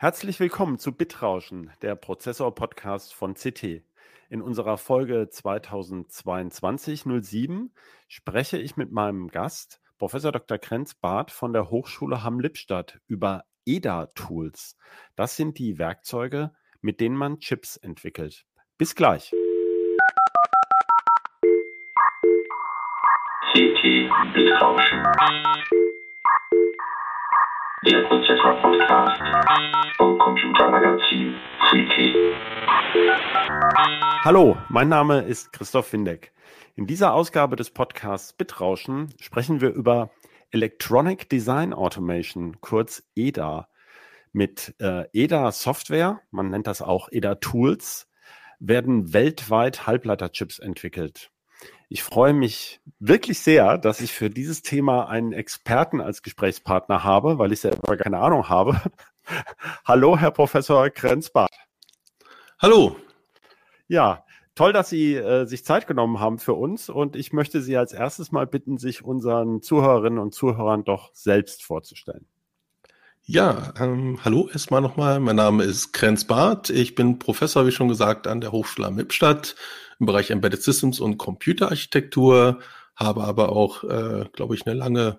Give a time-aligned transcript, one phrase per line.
[0.00, 3.82] Herzlich willkommen zu Bitrauschen, der Prozessor-Podcast von CT.
[4.30, 7.70] In unserer Folge 2022-07
[8.06, 10.58] spreche ich mit meinem Gast, Professor Dr.
[10.58, 14.76] Krenz-Barth von der Hochschule Hamm-Lippstadt, über EDA-Tools.
[15.16, 18.46] Das sind die Werkzeuge, mit denen man Chips entwickelt.
[18.76, 19.32] Bis gleich.
[23.52, 23.82] CT
[24.32, 25.02] Bitrauschen
[27.90, 29.22] der Prozessor-Podcast
[29.96, 31.34] vom Computermagazin
[31.70, 32.14] CT.
[34.24, 36.32] Hallo, mein Name ist Christoph Windeck.
[36.76, 40.10] In dieser Ausgabe des Podcasts Bitrauschen sprechen wir über
[40.50, 43.68] Electronic Design Automation, kurz EDA.
[44.32, 48.06] Mit äh, EDA Software, man nennt das auch EDA Tools,
[48.58, 51.30] werden weltweit Halbleiterchips entwickelt.
[51.88, 57.38] Ich freue mich wirklich sehr, dass ich für dieses Thema einen Experten als Gesprächspartner habe,
[57.38, 58.80] weil ich selber keine Ahnung habe.
[59.84, 61.50] Hallo, Herr Professor Grenzbart.
[62.58, 62.96] Hallo.
[63.86, 64.24] Ja,
[64.54, 67.94] toll, dass Sie äh, sich Zeit genommen haben für uns und ich möchte Sie als
[67.94, 72.26] erstes mal bitten, sich unseren Zuhörerinnen und Zuhörern doch selbst vorzustellen.
[73.30, 75.20] Ja, ähm, hallo erstmal nochmal.
[75.20, 76.70] Mein Name ist Krenz Barth.
[76.70, 81.18] Ich bin Professor, wie schon gesagt, an der Hochschule am im Bereich Embedded Systems und
[81.18, 82.60] Computerarchitektur,
[82.96, 85.18] habe aber auch, äh, glaube ich, eine lange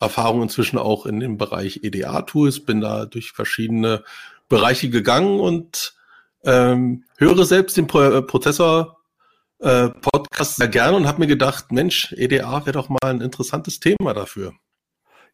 [0.00, 4.02] Erfahrung inzwischen auch in dem Bereich EDA-Tools, bin da durch verschiedene
[4.48, 5.92] Bereiche gegangen und
[6.44, 8.96] ähm, höre selbst den Pro äh, Prozessor
[9.58, 13.78] äh, Podcast sehr gerne und habe mir gedacht, Mensch, EDA wäre doch mal ein interessantes
[13.78, 14.54] Thema dafür.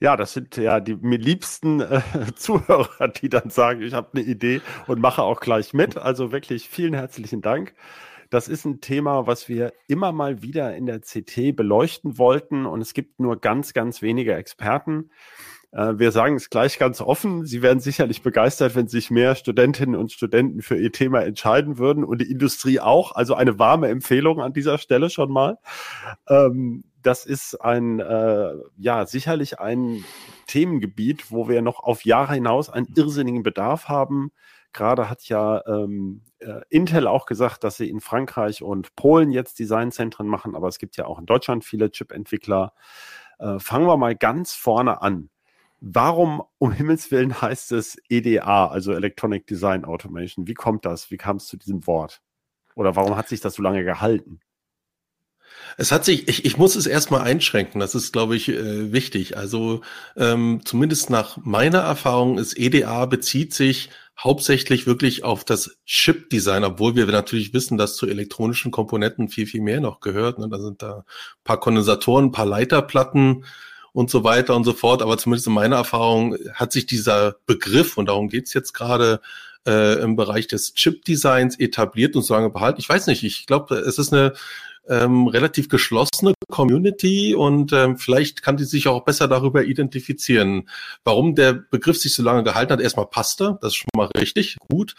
[0.01, 2.01] Ja, das sind ja die mir liebsten äh,
[2.37, 5.97] Zuhörer, die dann sagen, ich habe eine Idee und mache auch gleich mit.
[5.97, 7.75] Also wirklich vielen herzlichen Dank.
[8.31, 12.81] Das ist ein Thema, was wir immer mal wieder in der CT beleuchten wollten und
[12.81, 15.11] es gibt nur ganz, ganz wenige Experten.
[15.73, 17.45] Äh, wir sagen es gleich ganz offen.
[17.47, 22.05] Sie werden sicherlich begeistert, wenn sich mehr Studentinnen und Studenten für ihr Thema entscheiden würden
[22.05, 23.13] und die Industrie auch.
[23.13, 25.59] Also eine warme Empfehlung an dieser Stelle schon mal.
[26.29, 30.05] Ähm, das ist ein, äh, ja, sicherlich ein
[30.47, 34.33] Themengebiet, wo wir noch auf Jahre hinaus einen irrsinnigen Bedarf haben.
[34.73, 39.59] Gerade hat ja ähm, äh, Intel auch gesagt, dass sie in Frankreich und Polen jetzt
[39.59, 42.73] Designzentren machen, aber es gibt ja auch in Deutschland viele Chip-Entwickler.
[43.39, 45.31] Äh, fangen wir mal ganz vorne an.
[45.81, 50.49] Warum um Himmels Willen heißt es EDA, also Electronic Design Automation?
[50.49, 51.11] Wie kommt das?
[51.11, 52.21] Wie kam es zu diesem Wort?
[52.75, 54.41] Oder warum hat sich das so lange gehalten?
[55.77, 59.37] Es hat sich, ich, ich muss es erstmal einschränken, das ist, glaube ich, äh, wichtig.
[59.37, 59.83] Also
[60.17, 66.97] ähm, zumindest nach meiner Erfahrung ist EDA bezieht sich hauptsächlich wirklich auf das Chip-Design, obwohl
[66.97, 70.39] wir natürlich wissen, dass zu elektronischen Komponenten viel, viel mehr noch gehört.
[70.39, 70.49] Ne?
[70.49, 71.05] Da sind da ein
[71.45, 73.45] paar Kondensatoren, ein paar Leiterplatten
[73.93, 75.03] und so weiter und so fort.
[75.03, 79.21] Aber zumindest in meiner Erfahrung hat sich dieser Begriff, und darum geht's jetzt gerade,
[79.67, 82.81] äh, im Bereich des Chip-Designs etabliert und so lange behalten.
[82.81, 84.35] Ich weiß nicht, ich glaube, es ist eine
[84.89, 90.69] ähm, relativ geschlossene Community und ähm, vielleicht kann die sich auch besser darüber identifizieren.
[91.05, 94.57] Warum der Begriff sich so lange gehalten hat, erstmal passte, das ist schon mal richtig,
[94.71, 94.95] gut.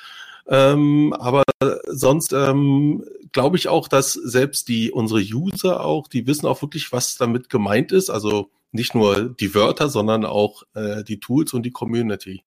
[0.47, 1.44] Ähm, aber
[1.88, 6.91] sonst ähm, glaube ich auch, dass selbst die unsere User auch, die wissen auch wirklich,
[6.91, 8.09] was damit gemeint ist.
[8.09, 12.44] Also nicht nur die Wörter, sondern auch äh, die Tools und die Community.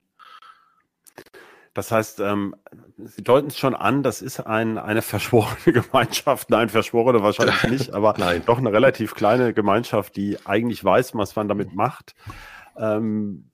[1.75, 2.55] Das heißt, ähm,
[2.99, 6.50] Sie deuten es schon an, das ist ein, eine verschworene Gemeinschaft.
[6.50, 8.43] Nein, verschworene wahrscheinlich nicht, aber Nein.
[8.44, 12.15] doch eine relativ kleine Gemeinschaft, die eigentlich weiß, was man damit macht.
[12.77, 13.50] Ähm,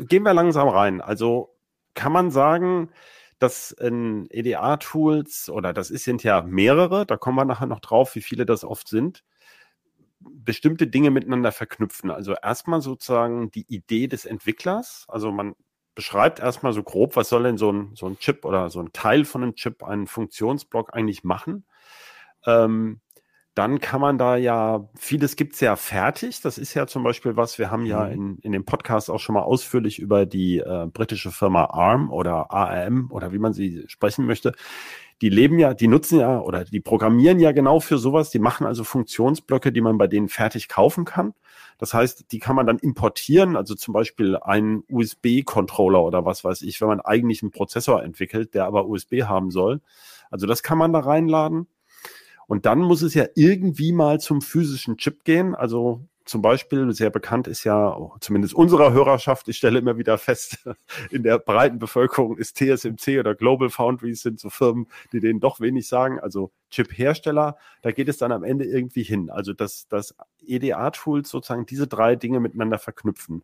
[0.00, 1.00] gehen wir langsam rein.
[1.00, 1.56] Also
[1.94, 2.90] kann man sagen,
[3.38, 8.20] dass in EDA-Tools, oder das sind ja mehrere, da kommen wir nachher noch drauf, wie
[8.20, 9.24] viele das oft sind,
[10.20, 12.12] bestimmte Dinge miteinander verknüpfen.
[12.12, 15.06] Also erstmal sozusagen die Idee des Entwicklers.
[15.08, 15.56] Also man
[15.94, 18.92] beschreibt erstmal so grob, was soll denn so ein, so ein Chip oder so ein
[18.92, 21.64] Teil von einem Chip, einen Funktionsblock eigentlich machen.
[22.46, 23.00] Ähm,
[23.54, 26.40] dann kann man da ja, vieles gibt's ja fertig.
[26.40, 28.12] Das ist ja zum Beispiel was, wir haben ja mhm.
[28.12, 32.50] in, in dem Podcast auch schon mal ausführlich über die äh, britische Firma ARM oder
[32.50, 34.52] ARM oder wie man sie sprechen möchte.
[35.20, 38.30] Die leben ja, die nutzen ja oder die programmieren ja genau für sowas.
[38.30, 41.34] Die machen also Funktionsblöcke, die man bei denen fertig kaufen kann.
[41.82, 46.62] Das heißt, die kann man dann importieren, also zum Beispiel einen USB-Controller oder was weiß
[46.62, 49.80] ich, wenn man eigentlich einen Prozessor entwickelt, der aber USB haben soll.
[50.30, 51.66] Also das kann man da reinladen.
[52.46, 55.56] Und dann muss es ja irgendwie mal zum physischen Chip gehen.
[55.56, 60.18] Also zum Beispiel, sehr bekannt ist ja, oh, zumindest unserer Hörerschaft, ich stelle immer wieder
[60.18, 60.58] fest,
[61.10, 65.60] in der breiten Bevölkerung ist TSMC oder Global Foundries sind so Firmen, die denen doch
[65.60, 66.20] wenig sagen.
[66.20, 69.30] Also Chip-Hersteller, da geht es dann am Ende irgendwie hin.
[69.30, 70.14] Also dass, dass
[70.46, 73.42] EDA-Tools sozusagen diese drei Dinge miteinander verknüpfen.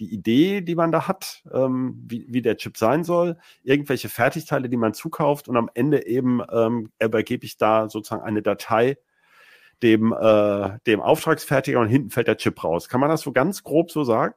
[0.00, 4.68] die Idee, die man da hat, ähm, wie, wie der Chip sein soll, irgendwelche Fertigteile,
[4.68, 8.96] die man zukauft und am Ende eben ähm, übergebe ich da sozusagen eine Datei
[9.82, 12.88] dem, äh, dem Auftragsfertiger und hinten fällt der Chip raus.
[12.88, 14.34] Kann man das so ganz grob so sagen?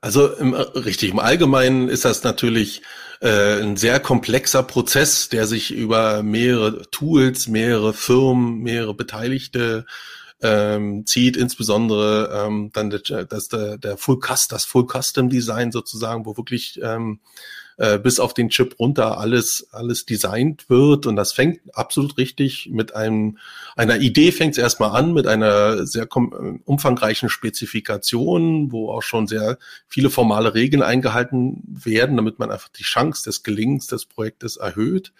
[0.00, 2.82] Also im, äh, richtig, im Allgemeinen ist das natürlich
[3.20, 9.86] äh, ein sehr komplexer Prozess, der sich über mehrere Tools, mehrere Firmen, mehrere Beteiligte
[10.40, 16.26] ähm, zieht, insbesondere ähm, dann das, der, der Full Custom, das Full Custom Design sozusagen,
[16.26, 17.20] wo wirklich ähm,
[17.78, 22.68] äh, bis auf den Chip runter alles alles designt wird und das fängt absolut richtig
[22.70, 23.38] mit einem
[23.76, 26.08] einer Idee fängt es erstmal an mit einer sehr
[26.64, 32.82] umfangreichen Spezifikation, wo auch schon sehr viele formale Regeln eingehalten werden, damit man einfach die
[32.82, 35.12] Chance des Gelingens des Projektes erhöht.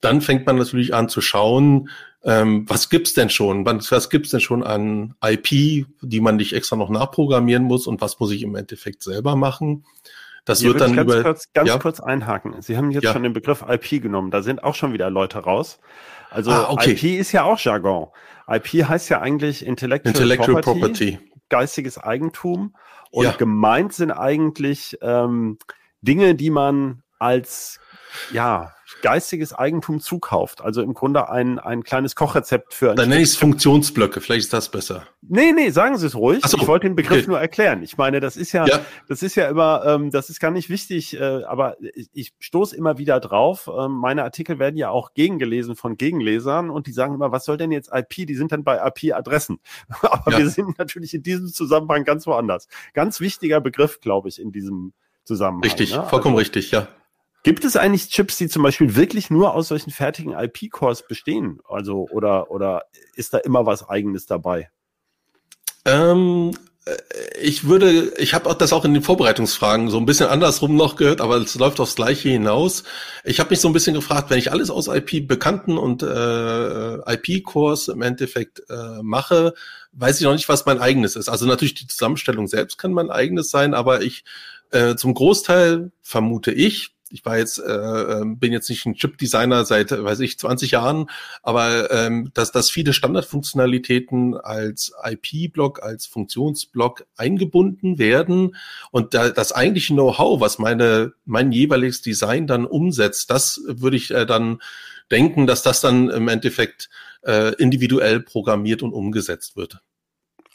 [0.00, 1.88] Dann fängt man natürlich an zu schauen,
[2.24, 3.66] ähm, was gibt's denn schon?
[3.66, 8.00] Was, was gibt's denn schon an IP, die man nicht extra noch nachprogrammieren muss und
[8.00, 9.84] was muss ich im Endeffekt selber machen?
[10.44, 11.78] Das Hier wird dann ganz über kurz, ganz ja?
[11.78, 12.60] kurz einhaken.
[12.62, 13.12] Sie haben jetzt ja.
[13.12, 14.30] schon den Begriff IP genommen.
[14.30, 15.78] Da sind auch schon wieder Leute raus.
[16.30, 16.92] Also ah, okay.
[16.92, 18.08] IP ist ja auch Jargon.
[18.48, 22.74] IP heißt ja eigentlich Intellectual, Intellectual Property, Property, geistiges Eigentum.
[23.10, 23.32] Und ja.
[23.32, 25.58] gemeint sind eigentlich ähm,
[26.00, 27.78] Dinge, die man als
[28.32, 30.60] ja geistiges Eigentum zukauft.
[30.60, 34.44] Also im Grunde ein, ein kleines Kochrezept für ein Dann nenne ich es Funktionsblöcke, vielleicht
[34.44, 35.06] ist das besser.
[35.22, 36.44] Nee, nee, sagen Sie es ruhig.
[36.44, 37.28] So, ich wollte den Begriff okay.
[37.28, 37.82] nur erklären.
[37.82, 38.80] Ich meine, das ist ja, ja.
[39.08, 42.76] das ist ja immer, ähm, das ist gar nicht wichtig, äh, aber ich, ich stoße
[42.76, 43.70] immer wieder drauf.
[43.74, 47.56] Ähm, meine Artikel werden ja auch gegengelesen von Gegenlesern und die sagen immer, was soll
[47.56, 48.26] denn jetzt IP?
[48.26, 49.60] Die sind dann bei IP-Adressen.
[50.02, 50.38] aber ja.
[50.38, 52.68] wir sind natürlich in diesem Zusammenhang ganz woanders.
[52.92, 54.92] Ganz wichtiger Begriff, glaube ich, in diesem
[55.24, 55.62] Zusammenhang.
[55.62, 56.04] Richtig, ne?
[56.04, 56.88] vollkommen also, richtig, ja.
[57.42, 61.60] Gibt es eigentlich Chips, die zum Beispiel wirklich nur aus solchen fertigen IP-Cores bestehen?
[61.68, 62.84] Also, oder, oder
[63.16, 64.70] ist da immer was Eigenes dabei?
[65.84, 66.52] Ähm,
[66.84, 66.96] äh,
[67.40, 71.20] ich würde, ich habe das auch in den Vorbereitungsfragen so ein bisschen andersrum noch gehört,
[71.20, 72.84] aber es läuft aufs Gleiche hinaus.
[73.24, 77.14] Ich habe mich so ein bisschen gefragt, wenn ich alles aus IP bekannten und äh,
[77.14, 79.54] IP-Cores im Endeffekt äh, mache,
[79.92, 81.28] weiß ich noch nicht, was mein eigenes ist.
[81.28, 84.24] Also natürlich die Zusammenstellung selbst kann mein eigenes sein, aber ich
[84.70, 89.64] äh, zum Großteil vermute ich, ich war jetzt, äh, ähm, bin jetzt nicht ein Chip-Designer
[89.64, 91.10] seit, weiß ich, 20 Jahren,
[91.42, 98.56] aber ähm, dass, dass viele Standardfunktionalitäten als IP-Block, als Funktionsblock eingebunden werden
[98.90, 104.10] und da, das eigentliche Know-how, was meine, mein jeweiliges Design dann umsetzt, das würde ich
[104.10, 104.60] äh, dann
[105.10, 106.88] denken, dass das dann im Endeffekt
[107.24, 109.80] äh, individuell programmiert und umgesetzt wird.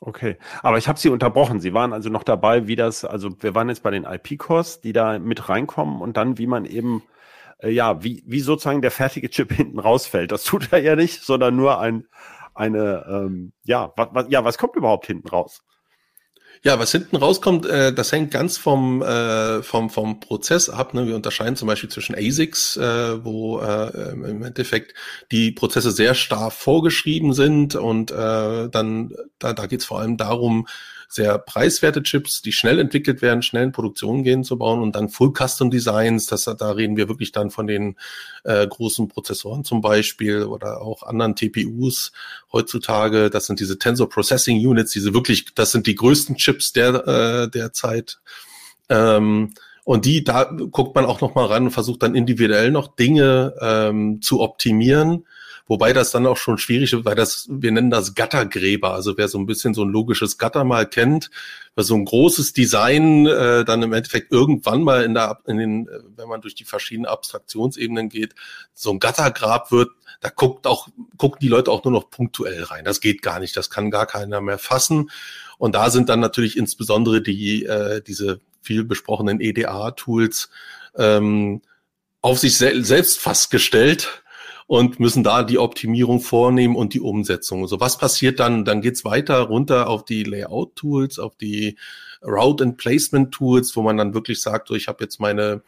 [0.01, 1.59] Okay, aber ich habe Sie unterbrochen.
[1.59, 4.93] Sie waren also noch dabei, wie das, also wir waren jetzt bei den IP-Cores, die
[4.93, 7.01] da mit reinkommen und dann, wie man eben,
[7.59, 10.31] äh, ja, wie, wie sozusagen der fertige Chip hinten rausfällt.
[10.31, 12.07] Das tut er ja nicht, sondern nur ein,
[12.53, 15.63] eine, ähm, ja, was, was, ja, was kommt überhaupt hinten raus?
[16.63, 20.93] Ja, was hinten rauskommt, äh, das hängt ganz vom, äh, vom, vom Prozess ab.
[20.93, 21.07] Ne?
[21.07, 24.93] Wir unterscheiden zum Beispiel zwischen ASICs, äh, wo äh, im Endeffekt
[25.31, 30.17] die Prozesse sehr starr vorgeschrieben sind und äh, dann da, da geht es vor allem
[30.17, 30.67] darum,
[31.07, 35.09] sehr preiswerte Chips, die schnell entwickelt werden, schnell in Produktion gehen zu bauen und dann
[35.09, 37.95] Full Custom Designs, das, da reden wir wirklich dann von den
[38.43, 42.11] äh, großen Prozessoren zum Beispiel oder auch anderen TPUs
[42.51, 43.29] heutzutage.
[43.29, 47.49] Das sind diese Tensor Processing Units, diese wirklich, das sind die größten Chips der, äh,
[47.49, 48.19] der Zeit.
[48.89, 49.53] Ähm,
[49.85, 53.53] und die, da guckt man auch noch mal ran und versucht dann individuell noch Dinge
[53.61, 55.23] ähm, zu optimieren
[55.67, 58.93] Wobei das dann auch schon schwierig ist, weil das, wir nennen das Gattergräber.
[58.93, 61.29] Also wer so ein bisschen so ein logisches Gatter mal kennt,
[61.75, 65.87] weil so ein großes Design äh, dann im Endeffekt irgendwann mal in der, in den,
[65.87, 68.33] äh, wenn man durch die verschiedenen Abstraktionsebenen geht,
[68.73, 69.89] so ein Gattergrab wird,
[70.21, 72.85] da guckt auch, gucken die Leute auch nur noch punktuell rein.
[72.85, 73.55] Das geht gar nicht.
[73.57, 75.11] Das kann gar keiner mehr fassen.
[75.57, 80.49] Und da sind dann natürlich insbesondere die, äh, diese viel besprochenen EDA-Tools
[80.95, 81.61] ähm,
[82.21, 84.23] auf sich sel selbst fast gestellt
[84.67, 87.67] und müssen da die Optimierung vornehmen und die Umsetzung.
[87.67, 88.65] So, was passiert dann?
[88.65, 91.77] Dann geht's weiter runter auf die Layout-Tools, auf die
[92.21, 95.61] Route and Placement-Tools, wo man dann wirklich sagt, so, ich habe jetzt meine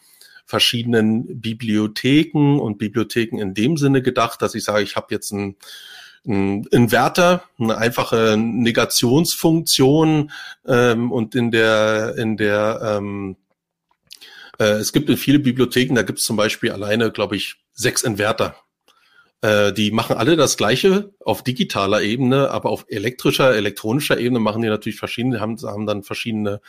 [0.45, 5.55] verschiedenen Bibliotheken und Bibliotheken in dem Sinne gedacht, dass ich sage, ich habe jetzt ein
[6.27, 10.31] ein Inverter, eine einfache Negationsfunktion
[10.67, 13.37] ähm, und in der in der ähm,
[14.59, 18.03] äh, es gibt in viele Bibliotheken, da gibt es zum Beispiel alleine, glaube ich, sechs
[18.03, 18.55] Inverter.
[19.41, 24.61] Äh, die machen alle das Gleiche auf digitaler Ebene, aber auf elektrischer, elektronischer Ebene machen
[24.61, 26.59] die natürlich verschiedene, haben, haben dann verschiedene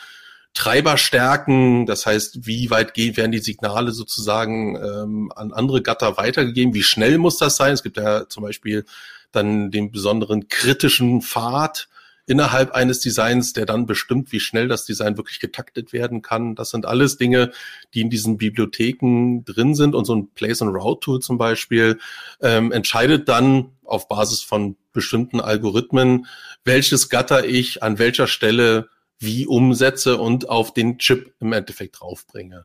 [0.55, 6.75] Treiberstärken, das heißt, wie weit gehen, werden die Signale sozusagen ähm, an andere Gatter weitergegeben,
[6.75, 7.73] wie schnell muss das sein?
[7.73, 8.85] Es gibt ja zum Beispiel
[9.31, 11.89] dann den besonderen kritischen Pfad
[12.31, 16.55] innerhalb eines Designs, der dann bestimmt, wie schnell das Design wirklich getaktet werden kann.
[16.55, 17.51] Das sind alles Dinge,
[17.93, 19.97] die in diesen Bibliotheken drin sind.
[19.97, 21.99] Und so ein Place and Route Tool zum Beispiel
[22.41, 26.27] ähm, entscheidet dann auf Basis von bestimmten Algorithmen,
[26.65, 32.65] welches Gatter ich an welcher Stelle wie umsetze und auf den Chip im Endeffekt draufbringe.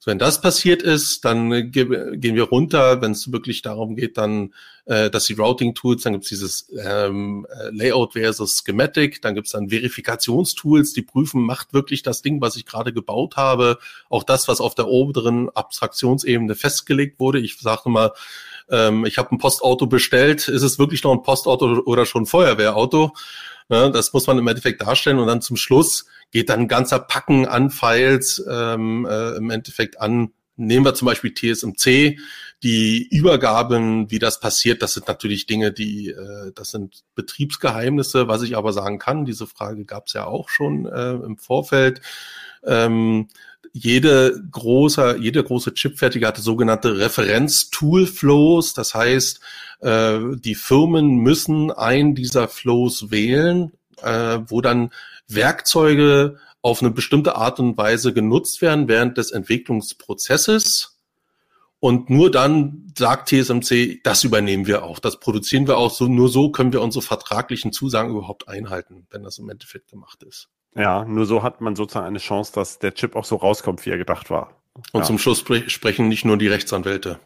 [0.00, 4.16] So, wenn das passiert ist, dann äh, gehen wir runter, wenn es wirklich darum geht,
[4.16, 9.34] dann, äh, dass die Routing-Tools, dann gibt es dieses ähm, äh, Layout versus Schematic, dann
[9.34, 13.78] gibt es dann Verifikationstools, die prüfen, macht wirklich das Ding, was ich gerade gebaut habe,
[14.08, 17.40] auch das, was auf der oberen Abstraktionsebene festgelegt wurde.
[17.40, 18.12] Ich sage mal,
[18.70, 22.26] ähm, ich habe ein Postauto bestellt, ist es wirklich noch ein Postauto oder schon ein
[22.26, 23.14] Feuerwehrauto?
[23.70, 25.18] Ja, das muss man im Endeffekt darstellen.
[25.18, 30.00] Und dann zum Schluss geht dann ein ganzer Packen an Files ähm, äh, im Endeffekt
[30.00, 30.32] an.
[30.56, 32.18] Nehmen wir zum Beispiel TSMC,
[32.62, 38.42] die Übergaben, wie das passiert, das sind natürlich Dinge, die, äh, das sind Betriebsgeheimnisse, was
[38.42, 39.24] ich aber sagen kann.
[39.24, 42.00] Diese Frage gab es ja auch schon äh, im Vorfeld.
[42.64, 43.28] Ähm,
[43.72, 48.74] jede große, jede große Chipfertiger hatte sogenannte Referenz-Tool-Flows.
[48.74, 49.40] Das heißt,
[49.80, 54.90] äh, die Firmen müssen einen dieser Flows wählen, äh, wo dann
[55.28, 60.98] Werkzeuge auf eine bestimmte Art und Weise genutzt werden während des Entwicklungsprozesses.
[61.80, 65.92] Und nur dann sagt TSMC, das übernehmen wir auch, das produzieren wir auch.
[65.92, 70.24] So, nur so können wir unsere vertraglichen Zusagen überhaupt einhalten, wenn das im Endeffekt gemacht
[70.24, 70.48] ist.
[70.74, 73.90] Ja, nur so hat man sozusagen eine Chance, dass der Chip auch so rauskommt, wie
[73.90, 74.60] er gedacht war.
[74.92, 75.06] Und ja.
[75.06, 77.20] zum Schluss spre sprechen nicht nur die Rechtsanwälte.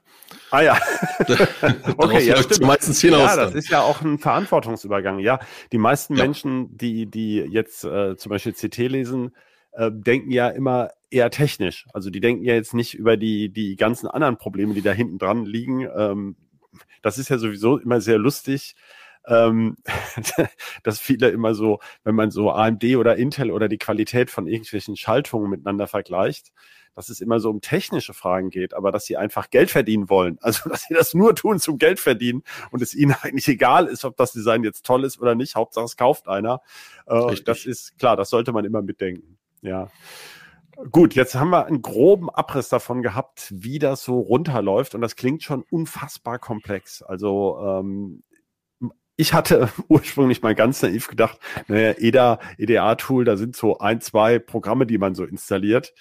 [0.52, 0.78] Ah ja.
[1.96, 2.66] okay, ja, stimmt.
[2.66, 3.22] meistens hinaus.
[3.22, 5.18] Ja, das ist ja auch ein Verantwortungsübergang.
[5.18, 5.40] Ja,
[5.72, 6.24] die meisten ja.
[6.24, 9.34] Menschen, die die jetzt äh, zum Beispiel CT lesen,
[9.72, 11.86] äh, denken ja immer eher technisch.
[11.94, 15.18] Also die denken ja jetzt nicht über die die ganzen anderen Probleme, die da hinten
[15.18, 15.88] dran liegen.
[15.96, 16.36] Ähm,
[17.00, 18.76] das ist ja sowieso immer sehr lustig
[19.26, 19.76] ähm,
[20.82, 24.96] dass viele immer so, wenn man so AMD oder Intel oder die Qualität von irgendwelchen
[24.96, 26.52] Schaltungen miteinander vergleicht,
[26.94, 30.38] dass es immer so um technische Fragen geht, aber dass sie einfach Geld verdienen wollen.
[30.52, 34.04] Also, dass sie das nur tun zum Geld verdienen und es ihnen eigentlich egal ist,
[34.04, 35.54] ob das Design jetzt toll ist oder nicht.
[35.54, 36.60] Hauptsache es kauft einer.
[37.06, 39.38] Äh, das ist klar, das sollte man immer mitdenken.
[39.62, 39.88] Ja.
[40.90, 45.16] Gut, jetzt haben wir einen groben Abriss davon gehabt, wie das so runterläuft und das
[45.16, 47.02] klingt schon unfassbar komplex.
[47.02, 48.22] Also ähm,
[49.16, 54.38] ich hatte ursprünglich mal ganz naiv gedacht, naja, EDA, EDA-Tool, da sind so ein, zwei
[54.38, 55.94] Programme, die man so installiert.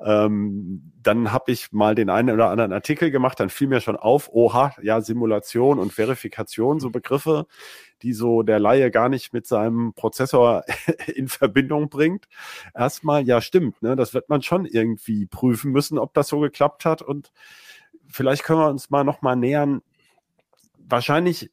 [0.00, 3.96] Ähm, dann habe ich mal den einen oder anderen Artikel gemacht, dann fiel mir schon
[3.96, 7.46] auf, oha, ja, Simulation und Verifikation, so Begriffe,
[8.02, 10.64] die so der Laie gar nicht mit seinem Prozessor
[11.14, 12.28] in Verbindung bringt.
[12.74, 16.84] Erstmal, ja, stimmt, ne, das wird man schon irgendwie prüfen müssen, ob das so geklappt
[16.84, 17.32] hat und
[18.06, 19.82] vielleicht können wir uns mal noch mal nähern.
[20.78, 21.50] Wahrscheinlich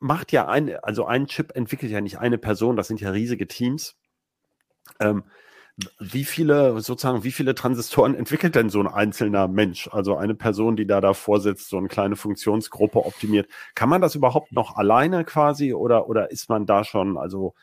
[0.00, 3.46] macht ja ein, also ein Chip entwickelt ja nicht eine Person, das sind ja riesige
[3.46, 3.96] Teams.
[5.00, 5.24] Ähm,
[6.00, 9.88] wie viele, sozusagen, wie viele Transistoren entwickelt denn so ein einzelner Mensch?
[9.92, 13.48] Also eine Person, die da davor sitzt, so eine kleine Funktionsgruppe optimiert.
[13.74, 17.54] Kann man das überhaupt noch alleine quasi oder, oder ist man da schon, also,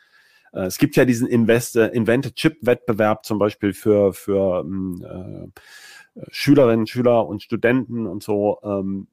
[0.52, 5.52] äh, es gibt ja diesen Invest, äh, Invented Chip Wettbewerb zum Beispiel für, für ähm,
[6.14, 8.60] äh, Schülerinnen, Schüler und Studenten und so.
[8.62, 9.08] Ähm,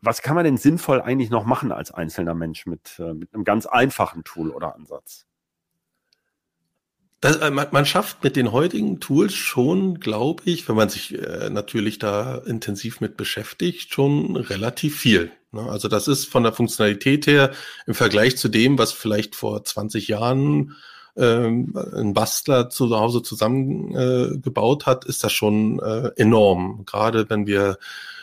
[0.00, 3.44] was kann man denn sinnvoll eigentlich noch machen als einzelner Mensch mit, äh, mit einem
[3.44, 5.26] ganz einfachen Tool oder Ansatz?
[7.24, 11.18] Das, äh, man, man, schafft mit den heutigen Tools schon, glaube ich, wenn man sich
[11.18, 15.32] äh, natürlich da intensiv mit beschäftigt, schon relativ viel.
[15.50, 15.62] Ne?
[15.62, 17.52] Also das ist von der Funktionalität her
[17.86, 20.76] im Vergleich zu dem, was vielleicht vor 20 Jahren
[21.16, 26.84] ähm, ein Bastler zu Hause zusammengebaut äh, hat, ist das schon äh, enorm.
[26.84, 27.78] Gerade wenn wir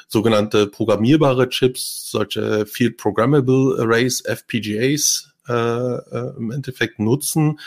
[0.09, 7.59] sogenannte programmierbare Chips, solche Field Programmable Arrays, FPGAs, äh, äh, im Endeffekt nutzen,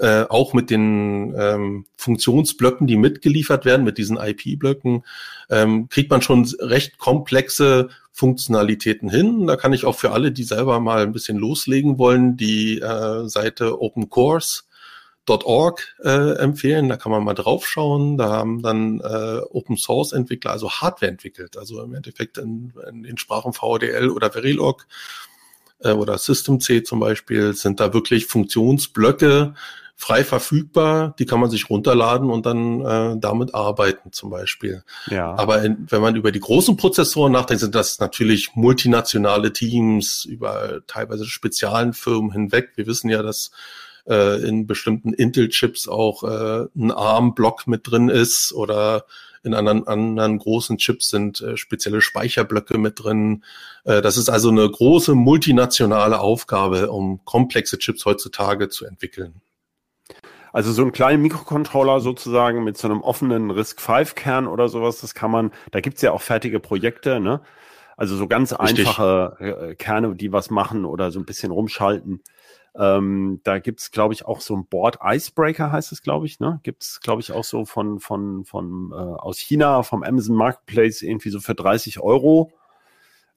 [0.00, 5.04] äh, auch mit den ähm, Funktionsblöcken, die mitgeliefert werden, mit diesen IP-Blöcken,
[5.50, 9.46] ähm, kriegt man schon recht komplexe Funktionalitäten hin.
[9.46, 13.28] Da kann ich auch für alle, die selber mal ein bisschen loslegen wollen, die äh,
[13.28, 14.62] Seite Open Course
[15.28, 16.88] .org äh, empfehlen.
[16.88, 18.18] Da kann man mal draufschauen.
[18.18, 23.04] Da haben dann äh, Open Source Entwickler, also Hardware entwickelt, also im Endeffekt in, in
[23.04, 24.88] den Sprachen VDL oder Verilog
[25.80, 29.54] äh, oder System-C zum Beispiel sind da wirklich Funktionsblöcke
[30.00, 31.14] frei verfügbar.
[31.18, 34.82] Die kann man sich runterladen und dann äh, damit arbeiten zum Beispiel.
[35.10, 35.34] Ja.
[35.36, 40.80] Aber in, wenn man über die großen Prozessoren nachdenkt, sind das natürlich multinationale Teams über
[40.86, 42.70] teilweise spezialen Firmen hinweg.
[42.76, 43.50] Wir wissen ja, dass
[44.08, 49.04] äh, in bestimmten Intel-Chips auch äh, ein ARM-Block mit drin ist oder
[49.42, 53.44] in anderen, anderen großen Chips sind äh, spezielle Speicherblöcke mit drin.
[53.84, 59.42] Äh, das ist also eine große multinationale Aufgabe, um komplexe Chips heutzutage zu entwickeln.
[60.52, 65.30] Also so einen kleinen Mikrocontroller sozusagen mit so einem offenen RISC-V-Kern oder sowas, das kann
[65.30, 67.40] man, da gibt's ja auch fertige Projekte, ne?
[67.96, 68.86] Also so ganz Richtig.
[68.88, 72.22] einfache äh, Kerne, die was machen oder so ein bisschen rumschalten.
[72.74, 76.60] Ähm, da gibt's, glaube ich, auch so ein Board Icebreaker, heißt es, glaube ich, ne?
[76.62, 81.30] Gibt's, glaube ich, auch so von, von, von äh, aus China, vom Amazon Marketplace irgendwie
[81.30, 82.52] so für 30 Euro.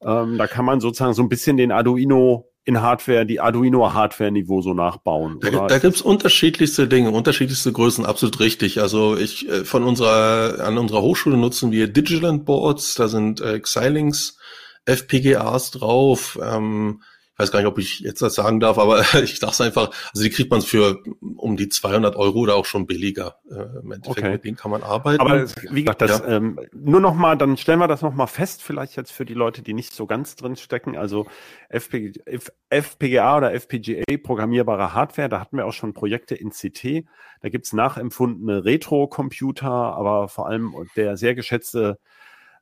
[0.02, 4.74] Ähm, da kann man sozusagen so ein bisschen den Arduino in Hardware, die Arduino-Hardware-Niveau so
[4.74, 5.38] nachbauen.
[5.38, 5.68] Oder?
[5.68, 8.82] Da, gibt's unterschiedlichste Dinge, unterschiedlichste Größen, absolut richtig.
[8.82, 13.60] Also ich äh, von unserer, an unserer Hochschule nutzen wir Digiland Boards, da sind äh,
[13.60, 14.38] Xilinx
[14.86, 17.02] FPGAs drauf, ähm,
[17.34, 19.90] ich weiß gar nicht, ob ich jetzt das sagen darf, aber ich sage es einfach,
[20.14, 21.02] also die kriegt man für
[21.36, 23.38] um die 200 Euro oder auch schon billiger.
[23.50, 24.32] Äh, Im Endeffekt okay.
[24.34, 25.20] mit denen kann man arbeiten.
[25.20, 26.28] Aber wie gesagt, das, ja.
[26.28, 29.34] ähm, nur noch mal, dann stellen wir das noch mal fest, vielleicht jetzt für die
[29.34, 30.96] Leute, die nicht so ganz drin stecken.
[30.96, 31.26] Also
[31.70, 32.22] FPG,
[32.70, 37.06] FPGA oder FPGA, programmierbare Hardware, da hatten wir auch schon Projekte in CT.
[37.42, 41.98] Da gibt's nachempfundene Retro-Computer, aber vor allem der sehr geschätzte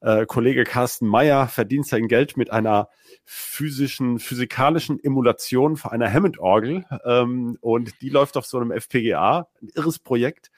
[0.01, 2.89] äh, Kollege Carsten Meyer verdient sein Geld mit einer
[3.23, 6.85] physischen, physikalischen Emulation für einer Hammond-Orgel.
[7.05, 10.51] Ähm, und die läuft auf so einem FPGA, ein irres Projekt.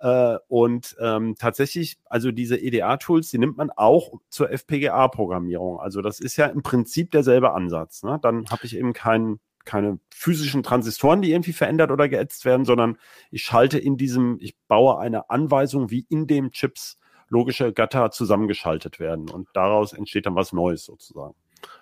[0.00, 5.78] Äh, und ähm, tatsächlich, also diese EDA-Tools, die nimmt man auch zur FPGA-Programmierung.
[5.78, 8.02] Also das ist ja im Prinzip derselbe Ansatz.
[8.02, 8.18] Ne?
[8.20, 12.96] Dann habe ich eben keinen keine physischen Transistoren, die irgendwie verändert oder geätzt werden, sondern
[13.30, 16.96] ich schalte in diesem, ich baue eine Anweisung, wie in dem Chips
[17.30, 21.34] logische Gatter zusammengeschaltet werden und daraus entsteht dann was Neues sozusagen.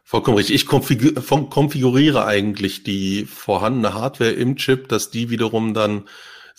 [0.05, 0.57] Vollkommen richtig.
[0.57, 6.05] Ich konfiguriere eigentlich die vorhandene Hardware im Chip, dass die wiederum dann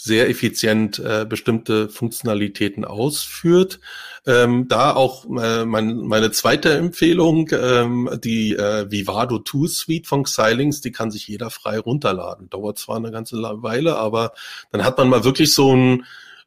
[0.01, 3.81] sehr effizient äh, bestimmte Funktionalitäten ausführt.
[4.25, 10.24] Ähm, da auch äh, mein, meine zweite Empfehlung, ähm, die äh, Vivado 2 Suite von
[10.24, 12.50] Xilinx, die kann sich jeder frei runterladen.
[12.50, 14.31] Dauert zwar eine ganze Weile, aber
[14.72, 16.05] dann hat man mal wirklich so ein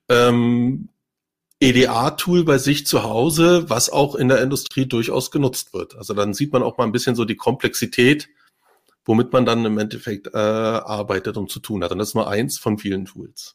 [0.08, 0.88] ähm,
[1.62, 5.96] EDA-Tool bei sich zu Hause, was auch in der Industrie durchaus genutzt wird.
[5.96, 8.28] Also dann sieht man auch mal ein bisschen so die Komplexität,
[9.04, 11.92] womit man dann im Endeffekt äh, arbeitet und zu tun hat.
[11.92, 13.54] Und das ist nur eins von vielen Tools.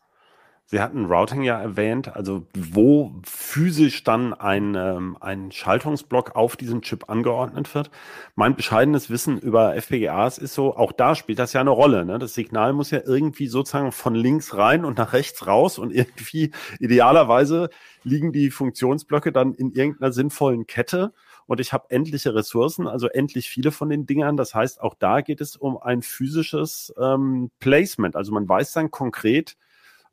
[0.70, 6.82] Sie hatten Routing ja erwähnt, also wo physisch dann ein, ähm, ein Schaltungsblock auf diesem
[6.82, 7.90] Chip angeordnet wird.
[8.36, 12.04] Mein bescheidenes Wissen über FPGAs ist so, auch da spielt das ja eine Rolle.
[12.04, 12.20] Ne?
[12.20, 16.52] Das Signal muss ja irgendwie sozusagen von links rein und nach rechts raus und irgendwie
[16.82, 17.70] idealerweise
[18.04, 21.14] liegen die Funktionsblöcke dann in irgendeiner sinnvollen Kette
[21.46, 24.36] und ich habe endliche Ressourcen, also endlich viele von den Dingern.
[24.36, 28.18] Das heißt, auch da geht es um ein physisches ähm, Placement.
[28.18, 29.56] Also man weiß dann konkret,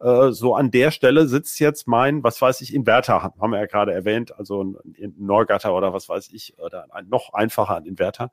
[0.01, 3.67] äh, so an der Stelle sitzt jetzt mein, was weiß ich, Inverter, haben wir ja
[3.67, 7.87] gerade erwähnt, also ein, ein Norgatter oder was weiß ich, oder ein noch einfacher ein
[7.87, 8.33] Inverter.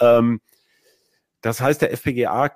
[0.00, 0.40] Ähm,
[1.40, 2.52] das heißt, der FPGA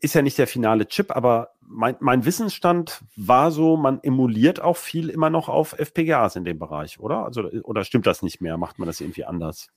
[0.00, 4.76] ist ja nicht der finale Chip, aber mein, mein Wissensstand war so, man emuliert auch
[4.76, 7.24] viel immer noch auf FPGAs in dem Bereich, oder?
[7.24, 8.56] Also, oder stimmt das nicht mehr?
[8.56, 9.68] Macht man das irgendwie anders?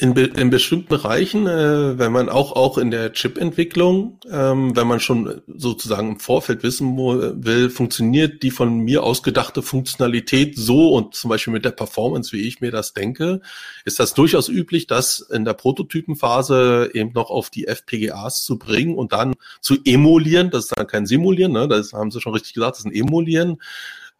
[0.00, 4.86] In, be in bestimmten Bereichen, äh, wenn man auch auch in der Chip-Entwicklung, ähm, wenn
[4.86, 11.14] man schon sozusagen im Vorfeld wissen will, funktioniert die von mir ausgedachte Funktionalität so und
[11.14, 13.42] zum Beispiel mit der Performance, wie ich mir das denke,
[13.84, 18.94] ist das durchaus üblich, das in der Prototypenphase eben noch auf die FPGAs zu bringen
[18.94, 20.48] und dann zu emulieren.
[20.50, 21.68] Das ist dann kein Simulieren, ne?
[21.68, 23.60] das haben Sie schon richtig gesagt, das ist ein Emulieren.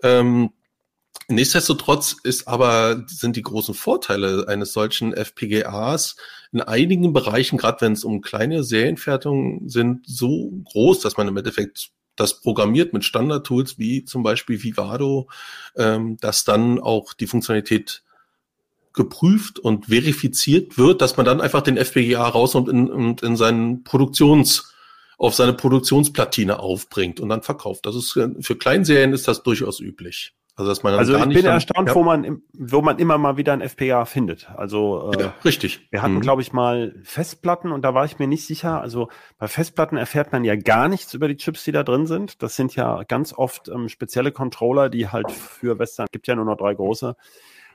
[0.03, 0.51] Ähm,
[1.31, 6.17] Nichtsdestotrotz ist aber, sind die großen Vorteile eines solchen FPGAs
[6.51, 11.37] in einigen Bereichen, gerade wenn es um kleine Serienfertigungen sind, so groß, dass man im
[11.37, 15.31] Endeffekt das programmiert mit Standard-Tools wie zum Beispiel Vivado,
[15.77, 18.03] ähm, dass dann auch die Funktionalität
[18.93, 23.37] geprüft und verifiziert wird, dass man dann einfach den FPGA raus und in, und in
[23.37, 24.75] seinen Produktions,
[25.17, 27.87] auf seine Produktionsplatine aufbringt und dann verkauft.
[27.87, 30.35] Das ist für Kleinserien ist das durchaus üblich.
[30.57, 31.95] Also, dass man also ich bin erstaunt, ja.
[31.95, 34.51] wo man wo man immer mal wieder ein FPGA findet.
[34.57, 35.89] Also äh, ja, richtig.
[35.91, 36.21] Wir hatten, mhm.
[36.21, 38.81] glaube ich, mal Festplatten und da war ich mir nicht sicher.
[38.81, 39.09] Also
[39.39, 42.43] bei Festplatten erfährt man ja gar nichts über die Chips, die da drin sind.
[42.43, 46.45] Das sind ja ganz oft ähm, spezielle Controller, die halt für Western gibt ja nur
[46.45, 47.17] noch drei große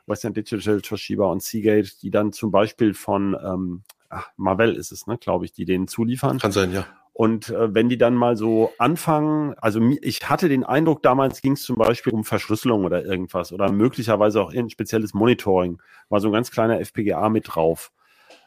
[0.07, 5.07] Western Digital, Toshiba und Seagate, die dann zum Beispiel von ähm, ach, Marvell ist es,
[5.07, 6.39] ne, glaube ich, die denen zuliefern.
[6.39, 6.85] Kann sein, ja.
[7.17, 11.54] Und äh, wenn die dann mal so anfangen, also ich hatte den Eindruck, damals ging
[11.54, 16.28] es zum Beispiel um Verschlüsselung oder irgendwas oder möglicherweise auch ein spezielles Monitoring, war so
[16.28, 17.93] ein ganz kleiner FPGA mit drauf.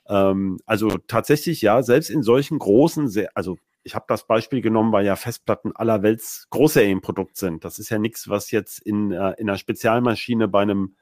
[0.06, 4.92] Ähm, also tatsächlich, ja, selbst in solchen großen, sehr, also ich habe das Beispiel genommen,
[4.92, 7.64] weil ja Festplatten aller Welts Großserienprodukt sind.
[7.64, 10.94] Das ist ja nichts, was jetzt in, äh, in einer Spezialmaschine bei einem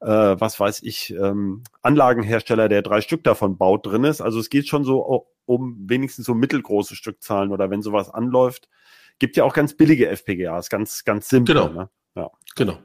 [0.00, 4.20] äh, was weiß ich, ähm, Anlagenhersteller, der drei Stück davon baut, drin ist.
[4.20, 8.68] Also es geht schon so um wenigstens so mittelgroße Stückzahlen oder wenn sowas anläuft,
[9.18, 11.54] gibt ja auch ganz billige FPGAs, ganz, ganz simpel.
[11.54, 11.68] Genau.
[11.68, 11.88] Ne?
[12.14, 12.30] Ja.
[12.56, 12.78] Genau.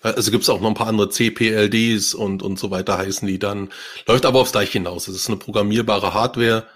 [0.00, 3.40] Also gibt es auch noch ein paar andere CPLDs und, und so weiter heißen die
[3.40, 3.70] dann.
[4.06, 5.08] Läuft aber aufs Gleiche hinaus.
[5.08, 6.66] Es ist eine programmierbare Hardware,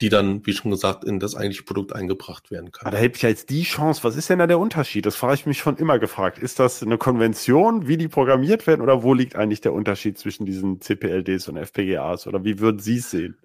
[0.00, 2.86] die dann, wie schon gesagt, in das eigentliche Produkt eingebracht werden kann.
[2.86, 4.02] Aber da hätte ich ja jetzt die Chance.
[4.04, 5.06] Was ist denn da der Unterschied?
[5.06, 6.38] Das frage ich mich schon immer gefragt.
[6.38, 10.44] Ist das eine Konvention, wie die programmiert werden, oder wo liegt eigentlich der Unterschied zwischen
[10.44, 12.26] diesen CPLDs und FPGAs?
[12.26, 13.36] Oder wie würden Sie es sehen?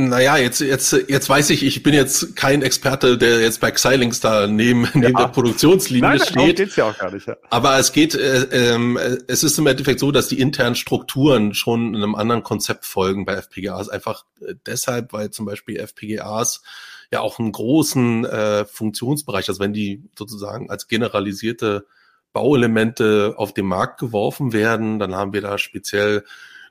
[0.00, 4.20] Naja, jetzt, jetzt, jetzt weiß ich, ich bin jetzt kein Experte, der jetzt bei Xilinx
[4.20, 4.90] da neben, ja.
[4.94, 6.56] neben der Produktionslinie Nein, steht.
[6.56, 7.36] Geht's ja auch gar nicht, ja.
[7.50, 11.96] Aber es geht, äh, äh, es ist im Endeffekt so, dass die internen Strukturen schon
[11.96, 13.88] einem anderen Konzept folgen bei FPGAs.
[13.88, 14.24] Einfach
[14.66, 16.62] deshalb, weil zum Beispiel FPGAs
[17.10, 21.86] ja auch einen großen äh, Funktionsbereich, also wenn die sozusagen als generalisierte
[22.32, 26.24] Bauelemente auf den Markt geworfen werden, dann haben wir da speziell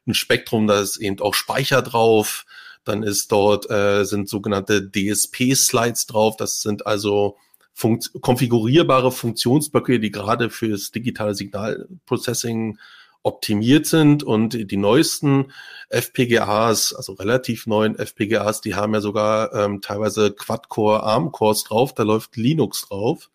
[0.08, 2.46] ein Spektrum, da ist eben auch Speicher drauf,
[2.88, 6.38] dann ist dort, äh, sind sogenannte DSP-Slides drauf.
[6.38, 7.38] Das sind also
[7.74, 12.80] funkt konfigurierbare Funktionsblöcke, die gerade fürs digitale Signalprocessing
[13.22, 15.52] optimiert sind und die neuesten
[15.90, 22.04] FPGAs, also relativ neuen FPGAs, die haben ja sogar ähm, teilweise Quad-Core ARM-Cores drauf, da
[22.04, 23.30] läuft Linux drauf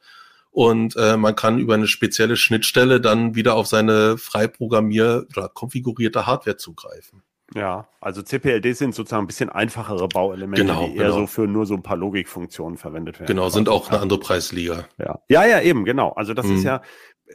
[0.50, 5.48] und äh, man kann über eine spezielle Schnittstelle dann wieder auf seine frei programmier- oder
[5.48, 7.22] konfigurierte Hardware zugreifen.
[7.54, 11.20] Ja, also CPLD sind sozusagen ein bisschen einfachere Bauelemente, genau, die eher genau.
[11.20, 13.28] so für nur so ein paar Logikfunktionen verwendet werden.
[13.28, 14.86] Genau, sind auch eine andere Preisliga.
[14.98, 16.10] Ja, ja, ja eben, genau.
[16.10, 16.56] Also das mhm.
[16.56, 16.82] ist ja,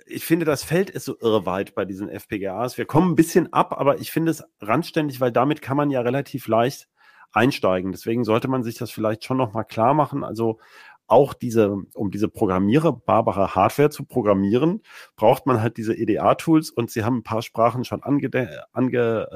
[0.05, 2.77] ich finde, das Feld ist so irre weit bei diesen FPGAs.
[2.77, 6.01] Wir kommen ein bisschen ab, aber ich finde es randständig, weil damit kann man ja
[6.01, 6.87] relativ leicht
[7.31, 7.91] einsteigen.
[7.91, 10.23] Deswegen sollte man sich das vielleicht schon nochmal klar machen.
[10.23, 10.59] Also
[11.07, 14.81] auch diese, um diese programmierbare Hardware zu programmieren,
[15.15, 19.27] braucht man halt diese EDA-Tools und sie haben ein paar Sprachen schon angedeutet, ange,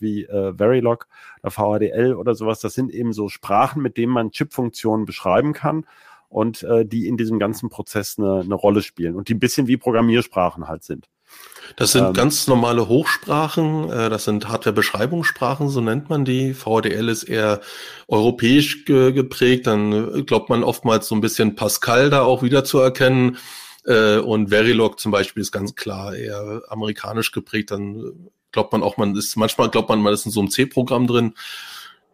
[0.00, 1.06] wie äh, Verilog
[1.42, 2.60] oder VHDL oder sowas.
[2.60, 5.86] Das sind eben so Sprachen, mit denen man Chip-Funktionen beschreiben kann
[6.28, 9.68] und äh, die in diesem ganzen Prozess eine, eine Rolle spielen und die ein bisschen
[9.68, 11.08] wie Programmiersprachen halt sind.
[11.76, 16.54] Das sind ähm, ganz normale Hochsprachen, äh, das sind Hardware-Beschreibungssprachen, so nennt man die.
[16.54, 17.60] VDL ist eher
[18.08, 22.64] europäisch ge geprägt, dann äh, glaubt man oftmals so ein bisschen Pascal da auch wieder
[22.64, 23.38] zu erkennen.
[23.84, 28.96] Äh, und Verilog zum Beispiel ist ganz klar eher amerikanisch geprägt, dann glaubt man auch,
[28.96, 31.34] man ist, manchmal glaubt man, man ist in so einem C-Programm drin.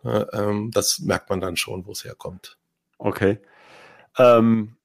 [0.04, 2.56] Ähm, das merkt man dann schon, wo es herkommt.
[2.98, 3.38] Okay.
[4.16, 4.77] Ähm,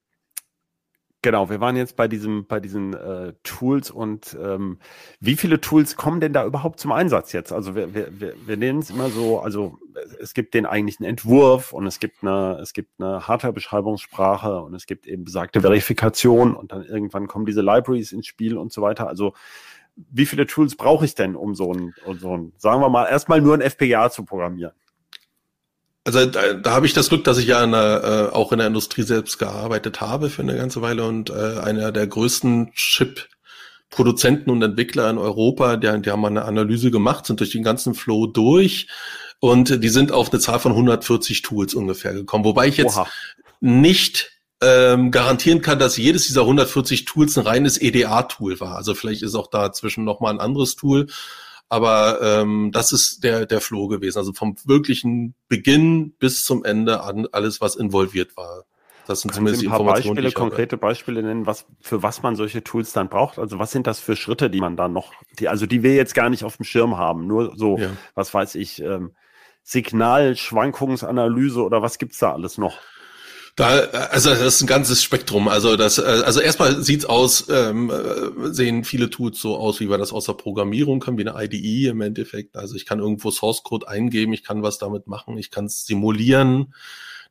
[1.24, 4.78] Genau, wir waren jetzt bei diesem, bei diesen äh, Tools und ähm,
[5.20, 7.50] wie viele Tools kommen denn da überhaupt zum Einsatz jetzt?
[7.50, 9.78] Also wir, wir, wir, nennen es immer so, also
[10.20, 14.84] es gibt den eigentlichen Entwurf und es gibt eine, es gibt eine Hardware-Beschreibungssprache und es
[14.84, 19.08] gibt eben besagte Verifikation und dann irgendwann kommen diese Libraries ins Spiel und so weiter.
[19.08, 19.32] Also
[19.96, 23.06] wie viele Tools brauche ich denn, um so ein, um so ein, sagen wir mal,
[23.06, 24.74] erstmal nur ein FPGA zu programmieren?
[26.04, 28.58] Also da, da habe ich das Glück, dass ich ja in der, äh, auch in
[28.58, 34.50] der Industrie selbst gearbeitet habe für eine ganze Weile und äh, einer der größten Chip-Produzenten
[34.50, 37.94] und Entwickler in Europa, die, die haben mal eine Analyse gemacht, sind durch den ganzen
[37.94, 38.88] Flow durch
[39.40, 42.44] und die sind auf eine Zahl von 140 Tools ungefähr gekommen.
[42.44, 43.08] Wobei ich jetzt Oha.
[43.60, 48.76] nicht ähm, garantieren kann, dass jedes dieser 140 Tools ein reines EDA-Tool war.
[48.76, 51.06] Also vielleicht ist auch dazwischen nochmal ein anderes Tool.
[51.68, 54.18] Aber ähm, das ist der, der Flow gewesen.
[54.18, 58.64] Also vom wirklichen Beginn bis zum Ende an alles, was involviert war.
[59.06, 62.36] Das sind Können zumindest ein paar Informationen, Beispiele, konkrete Beispiele nennen, was, für was man
[62.36, 63.38] solche Tools dann braucht?
[63.38, 66.14] Also was sind das für Schritte, die man dann noch, die, also die wir jetzt
[66.14, 67.26] gar nicht auf dem Schirm haben?
[67.26, 67.90] Nur so, ja.
[68.14, 69.14] was weiß ich, ähm,
[69.62, 72.78] Signalschwankungsanalyse oder was gibt's da alles noch?
[73.56, 73.68] Da,
[74.10, 75.46] also das ist ein ganzes Spektrum.
[75.46, 77.92] Also das, also erstmal sieht's aus, ähm,
[78.50, 81.90] sehen viele Tools so aus, wie wir das aus der Programmierung können, wie eine IDE
[81.90, 82.56] im Endeffekt.
[82.56, 85.86] Also ich kann irgendwo Source Code eingeben, ich kann was damit machen, ich kann es
[85.86, 86.74] simulieren.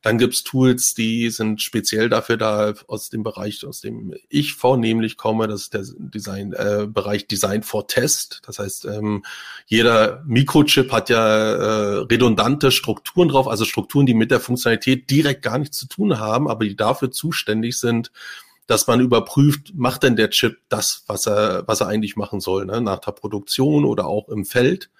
[0.04, 5.16] Dann gibt's Tools, die sind speziell dafür da aus dem Bereich, aus dem ich vornehmlich
[5.16, 8.42] komme, das ist der Design, äh, Bereich Design for Test.
[8.44, 9.24] Das heißt, ähm,
[9.64, 15.40] jeder Mikrochip hat ja äh, redundante Strukturen drauf, also Strukturen, die mit der Funktionalität direkt
[15.40, 18.12] gar nichts zu tun haben, aber die dafür zuständig sind,
[18.66, 22.66] dass man überprüft, macht denn der Chip das, was er, was er eigentlich machen soll,
[22.66, 22.82] ne?
[22.82, 24.90] nach der Produktion oder auch im Feld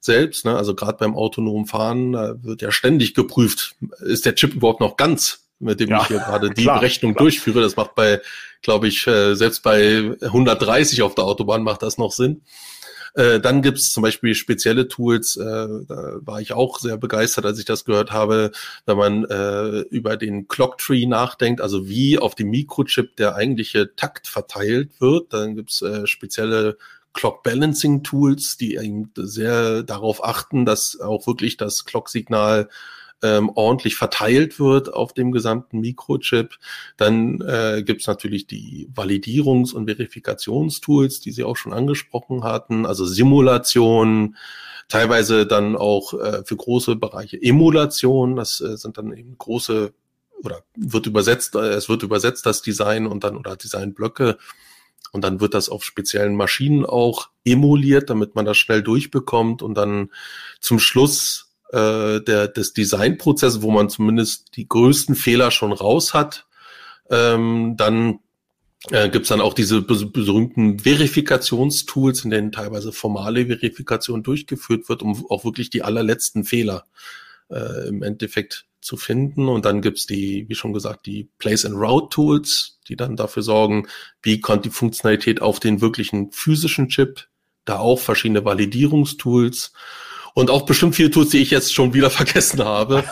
[0.00, 0.44] selbst.
[0.44, 0.56] Ne?
[0.56, 4.96] Also gerade beim autonomen Fahren da wird ja ständig geprüft, ist der Chip überhaupt noch
[4.96, 7.24] ganz, mit dem ja, ich hier gerade die klar, Berechnung klar.
[7.24, 7.60] durchführe.
[7.60, 8.20] Das macht bei,
[8.62, 12.42] glaube ich, äh, selbst bei 130 auf der Autobahn macht das noch Sinn.
[13.14, 17.58] Äh, dann gibt's zum Beispiel spezielle Tools, äh, da war ich auch sehr begeistert, als
[17.58, 18.52] ich das gehört habe,
[18.86, 23.96] wenn man äh, über den Clock Tree nachdenkt, also wie auf dem Mikrochip der eigentliche
[23.96, 25.32] Takt verteilt wird.
[25.32, 26.76] Dann gibt's äh, spezielle
[27.12, 32.68] Clock Balancing Tools, die eben sehr darauf achten, dass auch wirklich das Clock-Signal
[33.22, 36.56] ähm, ordentlich verteilt wird auf dem gesamten Mikrochip.
[36.96, 42.86] Dann äh, gibt es natürlich die Validierungs- und Verifikationstools, die Sie auch schon angesprochen hatten,
[42.86, 44.36] also Simulation,
[44.88, 48.36] teilweise dann auch äh, für große Bereiche Emulation.
[48.36, 49.92] Das äh, sind dann eben große
[50.42, 54.38] oder wird übersetzt, äh, es wird übersetzt das Design und dann oder Designblöcke
[55.12, 59.62] und dann wird das auf speziellen Maschinen auch emuliert, damit man das schnell durchbekommt.
[59.62, 60.10] Und dann
[60.60, 66.46] zum Schluss äh, der, des Designprozesses, wo man zumindest die größten Fehler schon raus hat,
[67.10, 68.20] ähm, dann
[68.90, 75.02] äh, gibt es dann auch diese berühmten Verifikationstools, in denen teilweise formale Verifikation durchgeführt wird,
[75.02, 76.86] um auch wirklich die allerletzten Fehler
[77.50, 79.48] äh, im Endeffekt zu finden.
[79.48, 83.88] Und dann gibt's die, wie schon gesagt, die Place-and-Route-Tools, die dann dafür sorgen,
[84.22, 87.26] wie kommt die Funktionalität auf den wirklichen physischen Chip.
[87.64, 89.72] Da auch verschiedene Validierungstools
[90.34, 93.04] und auch bestimmt viele Tools, die ich jetzt schon wieder vergessen habe,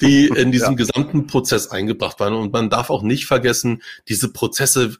[0.00, 0.76] die in diesem ja.
[0.76, 2.34] gesamten Prozess eingebracht waren.
[2.34, 4.96] Und man darf auch nicht vergessen, diese Prozesse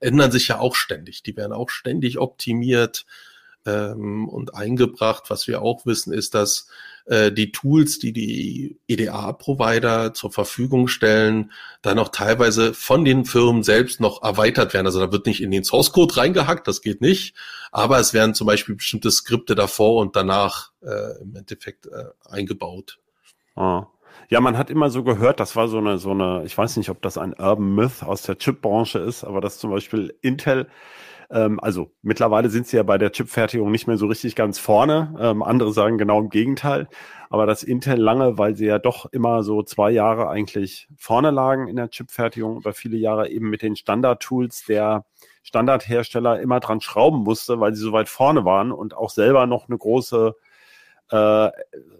[0.00, 1.22] ändern sich ja auch ständig.
[1.22, 3.04] Die werden auch ständig optimiert
[3.68, 5.24] ähm, und eingebracht.
[5.28, 6.68] Was wir auch wissen, ist, dass
[7.06, 11.52] äh, die Tools, die die EDA-Provider zur Verfügung stellen,
[11.82, 14.86] dann auch teilweise von den Firmen selbst noch erweitert werden.
[14.86, 17.34] Also da wird nicht in den Source-Code reingehackt, das geht nicht,
[17.72, 22.98] aber es werden zum Beispiel bestimmte Skripte davor und danach äh, im Endeffekt äh, eingebaut.
[23.56, 23.86] Ah.
[24.28, 26.90] Ja, man hat immer so gehört, das war so eine, so eine, ich weiß nicht,
[26.90, 30.68] ob das ein Urban Myth aus der Chip-Branche ist, aber dass zum Beispiel Intel
[31.30, 35.14] ähm, also mittlerweile sind sie ja bei der Chipfertigung nicht mehr so richtig ganz vorne.
[35.20, 36.88] Ähm, andere sagen genau im Gegenteil.
[37.30, 41.68] Aber das Intel lange, weil sie ja doch immer so zwei Jahre eigentlich vorne lagen
[41.68, 45.04] in der Chipfertigung, über viele Jahre eben mit den Standard-Tools der
[45.42, 49.68] Standardhersteller immer dran schrauben musste, weil sie so weit vorne waren und auch selber noch
[49.68, 50.34] eine große
[51.10, 51.50] äh,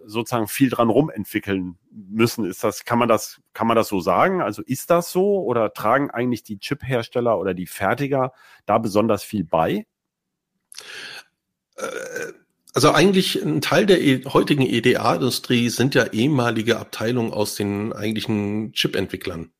[0.05, 2.45] sozusagen viel dran rumentwickeln müssen.
[2.45, 4.41] Ist das, kann man das, kann man das so sagen?
[4.41, 8.33] Also ist das so oder tragen eigentlich die Chip-Hersteller oder die Fertiger
[8.65, 9.85] da besonders viel bei?
[11.75, 12.33] Äh,
[12.73, 18.73] also eigentlich ein Teil der e heutigen EDA-Industrie sind ja ehemalige Abteilungen aus den eigentlichen
[18.73, 19.51] Chip-Entwicklern.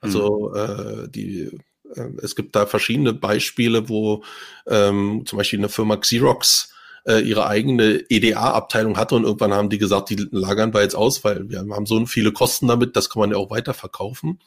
[0.00, 0.56] Also mhm.
[0.56, 1.58] äh, die
[1.94, 4.22] äh, es gibt da verschiedene Beispiele, wo
[4.66, 6.72] ähm, zum Beispiel eine Firma Xerox
[7.06, 11.24] äh, ihre eigene EDA-Abteilung hatte und irgendwann haben die gesagt, die lagern wir jetzt aus,
[11.24, 14.40] weil wir haben so viele Kosten damit, das kann man ja auch weiterverkaufen.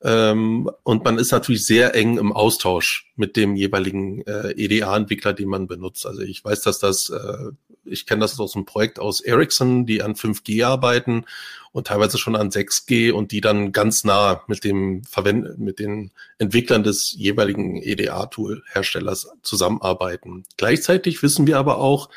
[0.00, 5.48] Ähm, und man ist natürlich sehr eng im Austausch mit dem jeweiligen äh, EDA-Entwickler, den
[5.48, 6.06] man benutzt.
[6.06, 7.50] Also ich weiß, dass das, äh,
[7.84, 11.24] ich kenne das aus einem Projekt aus Ericsson, die an 5G arbeiten
[11.72, 16.12] und teilweise schon an 6G und die dann ganz nah mit dem Verwend mit den
[16.38, 20.44] Entwicklern des jeweiligen EDA-Tool-Herstellers zusammenarbeiten.
[20.56, 22.08] Gleichzeitig wissen wir aber auch,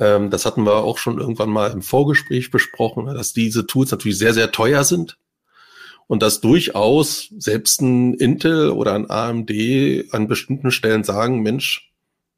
[0.00, 4.18] ähm, das hatten wir auch schon irgendwann mal im Vorgespräch besprochen, dass diese Tools natürlich
[4.18, 5.16] sehr, sehr teuer sind
[6.06, 9.50] und dass durchaus selbst ein Intel oder ein AMD
[10.12, 11.92] an bestimmten Stellen sagen, Mensch,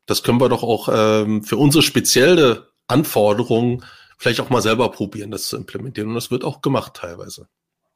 [0.06, 3.84] das können wir doch auch ähm, für unsere spezielle Anforderungen
[4.18, 6.08] vielleicht auch mal selber probieren, das zu implementieren.
[6.08, 7.48] Und das wird auch gemacht teilweise.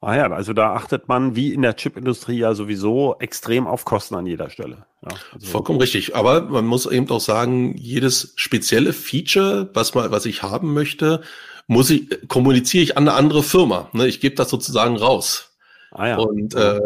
[0.03, 4.15] Ah ja, also da achtet man wie in der Chipindustrie ja sowieso extrem auf Kosten
[4.15, 4.87] an jeder Stelle.
[5.03, 6.15] Ja, also Vollkommen richtig.
[6.15, 11.21] Aber man muss eben auch sagen, jedes spezielle Feature, was mal, was ich haben möchte,
[11.67, 13.89] muss ich, kommuniziere ich an eine andere Firma.
[13.93, 15.50] Ne, ich gebe das sozusagen raus.
[15.91, 16.17] Ah, ja.
[16.17, 16.79] Und äh,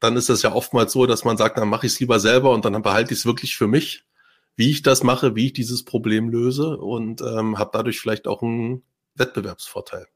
[0.00, 2.52] dann ist es ja oftmals so, dass man sagt, dann mache ich es lieber selber
[2.52, 4.04] und dann behalte ich es wirklich für mich,
[4.56, 8.42] wie ich das mache, wie ich dieses Problem löse und ähm, habe dadurch vielleicht auch
[8.42, 8.82] einen
[9.16, 10.06] Wettbewerbsvorteil.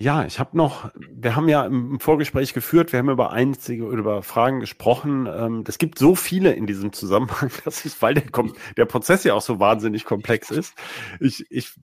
[0.00, 4.22] Ja, ich habe noch, wir haben ja im Vorgespräch geführt, wir haben über einzige über
[4.22, 5.26] Fragen gesprochen.
[5.26, 8.24] Ähm, es gibt so viele in diesem Zusammenhang, dass ich, weil der,
[8.76, 10.74] der Prozess ja auch so wahnsinnig komplex ist.
[11.18, 11.74] Ich, ich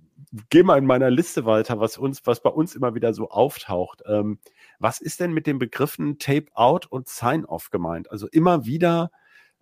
[0.49, 4.01] gehe mal in meiner Liste weiter, was uns, was bei uns immer wieder so auftaucht.
[4.07, 4.39] Ähm,
[4.79, 8.11] was ist denn mit den Begriffen Tape-out und Sign-off gemeint?
[8.11, 9.11] Also immer wieder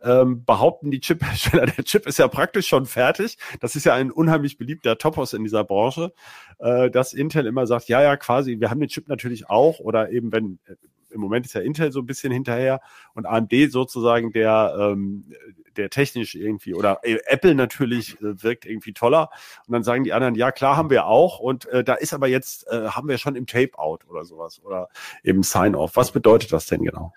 [0.04, 3.38] ähm, behaupten die Chip-Hersteller, der Chip ist ja praktisch schon fertig.
[3.62, 6.14] Das ist ja ein unheimlich beliebter Topos in dieser Branche,
[6.60, 10.12] äh, dass Intel immer sagt, ja, ja, quasi, wir haben den Chip natürlich auch oder
[10.12, 10.76] eben wenn äh,
[11.14, 12.82] im Moment ist ja Intel so ein bisschen hinterher
[13.14, 15.26] und AMD sozusagen der, ähm,
[15.78, 19.30] der technisch irgendwie oder äh, Apple natürlich äh, wirkt irgendwie toller.
[19.68, 22.28] Und dann sagen die anderen, ja klar haben wir auch und äh, da ist aber
[22.28, 24.90] jetzt, äh, haben wir schon im Tape-out oder sowas oder
[25.24, 25.96] eben Sign-off.
[25.96, 27.14] Was bedeutet das denn genau?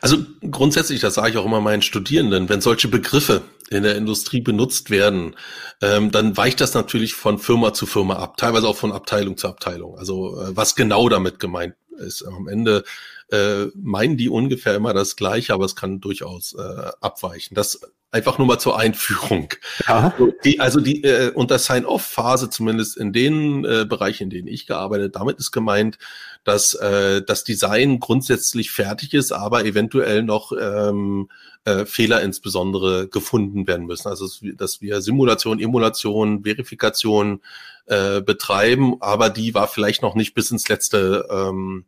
[0.00, 0.18] Also
[0.50, 4.90] grundsätzlich, das sage ich auch immer meinen Studierenden, wenn solche Begriffe in der Industrie benutzt
[4.90, 5.36] werden,
[5.82, 9.48] ähm, dann weicht das natürlich von Firma zu Firma ab, teilweise auch von Abteilung zu
[9.48, 9.98] Abteilung.
[9.98, 12.22] Also äh, was genau damit gemeint ist.
[12.22, 12.84] Am Ende
[13.30, 17.54] äh, meinen die ungefähr immer das Gleiche, aber es kann durchaus äh, abweichen.
[17.54, 17.80] Das
[18.12, 19.48] Einfach nur mal zur Einführung.
[19.88, 20.14] Ja.
[20.44, 25.16] Die, also die äh, unter Sign-off-Phase, zumindest in den äh, Bereichen, in denen ich gearbeitet,
[25.16, 25.98] damit ist gemeint,
[26.44, 31.28] dass äh, das Design grundsätzlich fertig ist, aber eventuell noch ähm,
[31.64, 34.08] äh, Fehler insbesondere gefunden werden müssen.
[34.08, 37.40] Also dass wir Simulation, Emulation, Verifikation
[37.86, 41.84] äh, betreiben, aber die war vielleicht noch nicht bis ins letzte ähm,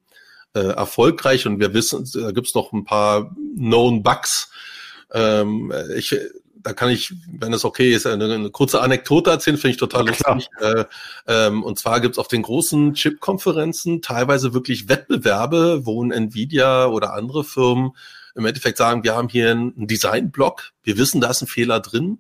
[0.55, 4.51] äh, erfolgreich und wir wissen, da gibt es noch ein paar known Bugs.
[5.13, 6.17] Ähm, ich,
[6.63, 10.07] da kann ich, wenn es okay ist, eine, eine kurze Anekdote erzählen, finde ich total
[10.07, 10.49] lustig.
[10.61, 10.85] Äh,
[11.27, 16.87] ähm, und zwar gibt es auf den großen Chip-Konferenzen teilweise wirklich Wettbewerbe, wo ein Nvidia
[16.87, 17.93] oder andere Firmen
[18.35, 22.19] im Endeffekt sagen, wir haben hier einen Design-Block, wir wissen, da ist ein Fehler drin,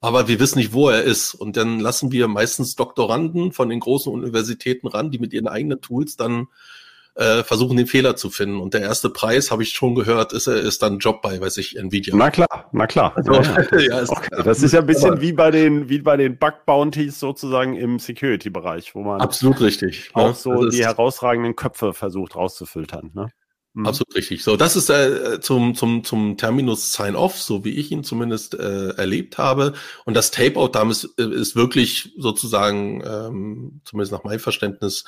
[0.00, 1.34] aber wir wissen nicht, wo er ist.
[1.34, 5.80] Und dann lassen wir meistens Doktoranden von den großen Universitäten ran, die mit ihren eigenen
[5.80, 6.48] Tools dann
[7.14, 8.60] äh, versuchen, den Fehler zu finden.
[8.60, 11.76] Und der erste Preis, habe ich schon gehört, ist, ist dann Job bei, weiß ich,
[11.76, 12.14] Nvidia.
[12.16, 13.12] Na klar, na klar.
[13.16, 14.28] Also, ja, ist okay.
[14.28, 14.42] klar.
[14.44, 17.98] Das ist ja ein bisschen wie bei den, wie bei den Bug Bounties sozusagen im
[17.98, 23.10] Security-Bereich, wo man absolut richtig auch ja, so die herausragenden Köpfe versucht rauszufiltern.
[23.14, 23.28] Ne?
[23.74, 23.86] Mhm.
[23.86, 24.44] Absolut richtig.
[24.44, 28.90] So, das ist äh, zum, zum, zum Terminus Sign-Off, so wie ich ihn zumindest äh,
[28.90, 29.72] erlebt habe.
[30.04, 35.04] Und das Tape-Out damit ist, äh, ist wirklich sozusagen, ähm, zumindest nach meinem Verständnis,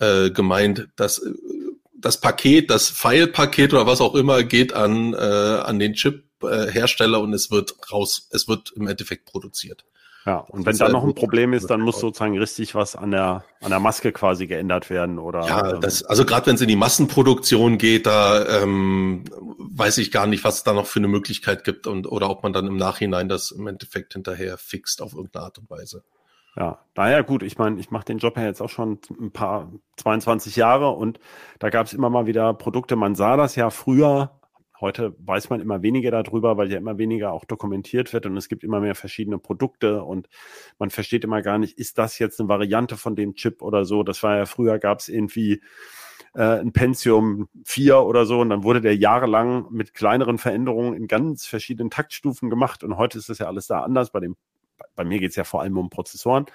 [0.00, 1.32] äh, gemeint, dass äh,
[1.94, 7.32] das Paket, das File-Paket oder was auch immer geht an, äh, an den Chip-Hersteller und
[7.32, 9.84] es wird raus, es wird im Endeffekt produziert.
[10.28, 13.44] Ja, und wenn da noch ein Problem ist, dann muss sozusagen richtig was an der,
[13.62, 15.46] an der Maske quasi geändert werden, oder?
[15.46, 19.24] Ja, ähm, das, also gerade wenn es in die Massenproduktion geht, da ähm,
[19.58, 22.42] weiß ich gar nicht, was es da noch für eine Möglichkeit gibt und oder ob
[22.42, 26.04] man dann im Nachhinein das im Endeffekt hinterher fixt auf irgendeine Art und Weise.
[26.56, 29.72] Ja, naja, gut, ich meine, ich mache den Job ja jetzt auch schon ein paar,
[29.96, 31.18] 22 Jahre und
[31.58, 34.37] da gab es immer mal wieder Produkte, man sah das ja früher,
[34.80, 38.48] Heute weiß man immer weniger darüber, weil ja immer weniger auch dokumentiert wird und es
[38.48, 40.28] gibt immer mehr verschiedene Produkte und
[40.78, 44.02] man versteht immer gar nicht, ist das jetzt eine Variante von dem Chip oder so.
[44.04, 45.62] Das war ja früher gab es irgendwie
[46.34, 51.08] äh, ein Pentium 4 oder so und dann wurde der jahrelang mit kleineren Veränderungen in
[51.08, 54.10] ganz verschiedenen Taktstufen gemacht und heute ist das ja alles da anders.
[54.12, 54.36] Bei dem,
[54.94, 56.46] bei mir geht es ja vor allem um Prozessoren.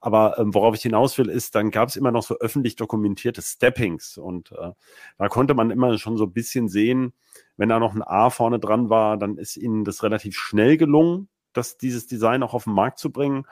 [0.00, 3.42] Aber ähm, worauf ich hinaus will, ist, dann gab es immer noch so öffentlich dokumentierte
[3.42, 4.72] Steppings und äh,
[5.18, 7.12] da konnte man immer schon so ein bisschen sehen,
[7.56, 11.28] wenn da noch ein A vorne dran war, dann ist ihnen das relativ schnell gelungen,
[11.52, 13.46] das, dieses Design auch auf den Markt zu bringen.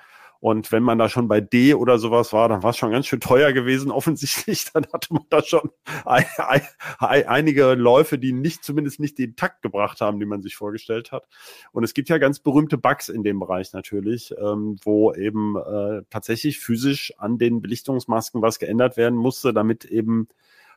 [0.45, 3.07] Und wenn man da schon bei D oder sowas war, dann war es schon ganz
[3.07, 4.71] schön teuer gewesen, offensichtlich.
[4.75, 5.71] Dann hatte man da schon
[6.05, 6.61] ein, ein,
[6.99, 11.12] ein, einige Läufe, die nicht, zumindest nicht den Takt gebracht haben, die man sich vorgestellt
[11.12, 11.27] hat.
[11.73, 16.03] Und es gibt ja ganz berühmte Bugs in dem Bereich natürlich, ähm, wo eben äh,
[16.11, 20.29] tatsächlich physisch an den Belichtungsmasken was geändert werden musste, damit eben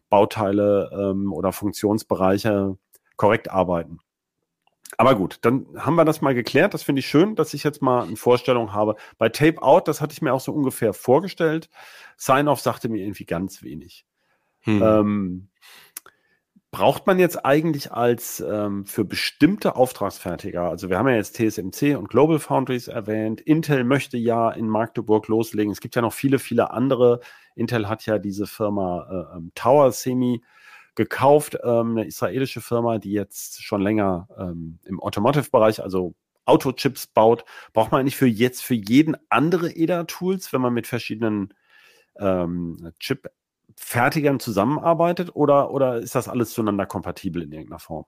[0.10, 2.78] Bauteile ähm, oder Funktionsbereiche
[3.18, 4.00] korrekt arbeiten.
[4.98, 6.74] Aber gut, dann haben wir das mal geklärt.
[6.74, 8.96] Das finde ich schön, dass ich jetzt mal eine Vorstellung habe.
[9.18, 11.70] Bei Tape Out, das hatte ich mir auch so ungefähr vorgestellt.
[12.16, 14.06] Sign-Off sagte mir irgendwie ganz wenig.
[14.62, 14.82] Hm.
[14.82, 15.50] Ähm,
[16.72, 21.98] braucht man jetzt eigentlich als ähm, für bestimmte Auftragsfertiger, also wir haben ja jetzt TSMC
[21.98, 25.72] und Global Foundries erwähnt, Intel möchte ja in Magdeburg loslegen.
[25.72, 27.22] Es gibt ja noch viele, viele andere.
[27.56, 30.44] Intel hat ja diese Firma äh, ähm, Tower Semi
[30.98, 37.46] gekauft, ähm, eine israelische Firma, die jetzt schon länger ähm, im Automotive-Bereich, also Autochips baut.
[37.72, 41.54] Braucht man eigentlich für jetzt für jeden andere EDA-Tools, wenn man mit verschiedenen
[42.20, 48.06] ähm, Chip-Fertigern zusammenarbeitet oder, oder ist das alles zueinander kompatibel in irgendeiner Form?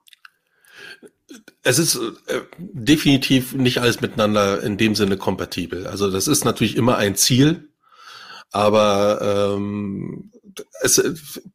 [1.61, 5.85] Es ist äh, definitiv nicht alles miteinander in dem Sinne kompatibel.
[5.85, 7.69] Also das ist natürlich immer ein Ziel,
[8.51, 10.31] aber ähm,
[10.81, 11.01] es,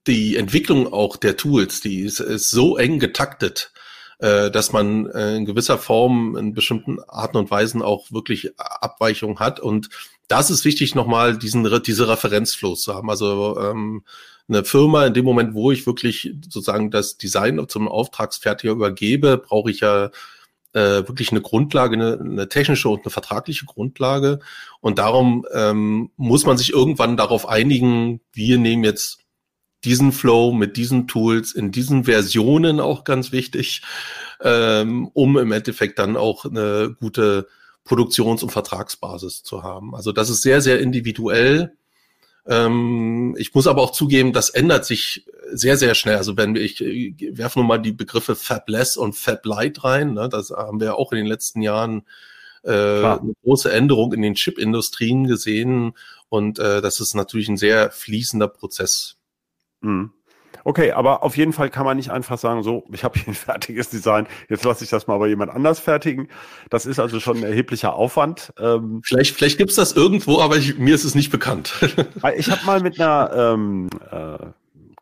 [0.07, 3.73] die Entwicklung auch der Tools, die ist, ist so eng getaktet,
[4.19, 9.39] äh, dass man äh, in gewisser Form in bestimmten Arten und Weisen auch wirklich Abweichungen
[9.39, 9.61] hat.
[9.61, 9.89] Und
[10.29, 13.11] da ist wichtig, nochmal diesen, diese Referenzflows zu haben.
[13.11, 14.05] Also ähm,
[14.49, 19.71] eine Firma, in dem Moment, wo ich wirklich sozusagen das Design zum Auftragsfertiger übergebe, brauche
[19.71, 20.11] ich ja
[20.75, 24.41] äh, wirklich eine Grundlage, eine, eine technische und eine vertragliche Grundlage.
[24.81, 29.21] Und darum ähm, muss man sich irgendwann darauf einigen, wir nehmen jetzt
[29.85, 33.83] diesen Flow mit diesen Tools in diesen Versionen auch ganz wichtig,
[34.43, 37.47] ähm, um im Endeffekt dann auch eine gute
[37.85, 39.95] Produktions- und Vertragsbasis zu haben.
[39.95, 41.77] Also das ist sehr, sehr individuell.
[42.47, 46.17] Ähm, ich muss aber auch zugeben, das ändert sich sehr, sehr schnell.
[46.17, 50.51] Also wenn wir, ich werfe nur mal die Begriffe Fabless und Fablight rein, ne, das
[50.51, 52.05] haben wir auch in den letzten Jahren
[52.63, 55.95] äh, eine große Änderung in den Chip-Industrien gesehen
[56.29, 59.17] und äh, das ist natürlich ein sehr fließender Prozess.
[59.81, 60.13] Mhm.
[60.63, 63.35] Okay, aber auf jeden Fall kann man nicht einfach sagen, so, ich habe hier ein
[63.35, 66.29] fertiges Design, jetzt lasse ich das mal bei jemand anders fertigen.
[66.71, 68.53] Das ist also schon ein erheblicher Aufwand.
[68.59, 71.75] Ähm, vielleicht vielleicht gibt's das irgendwo, aber ich, mir ist es nicht bekannt.
[72.37, 74.39] ich habe mal mit einer ähm, äh,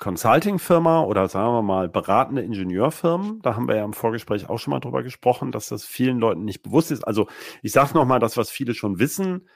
[0.02, 4.72] Consulting-Firma oder sagen wir mal beratende Ingenieurfirmen, da haben wir ja im Vorgespräch auch schon
[4.72, 7.06] mal drüber gesprochen, dass das vielen Leuten nicht bewusst ist.
[7.06, 7.28] Also
[7.62, 9.48] ich sage nochmal, das, was viele schon wissen,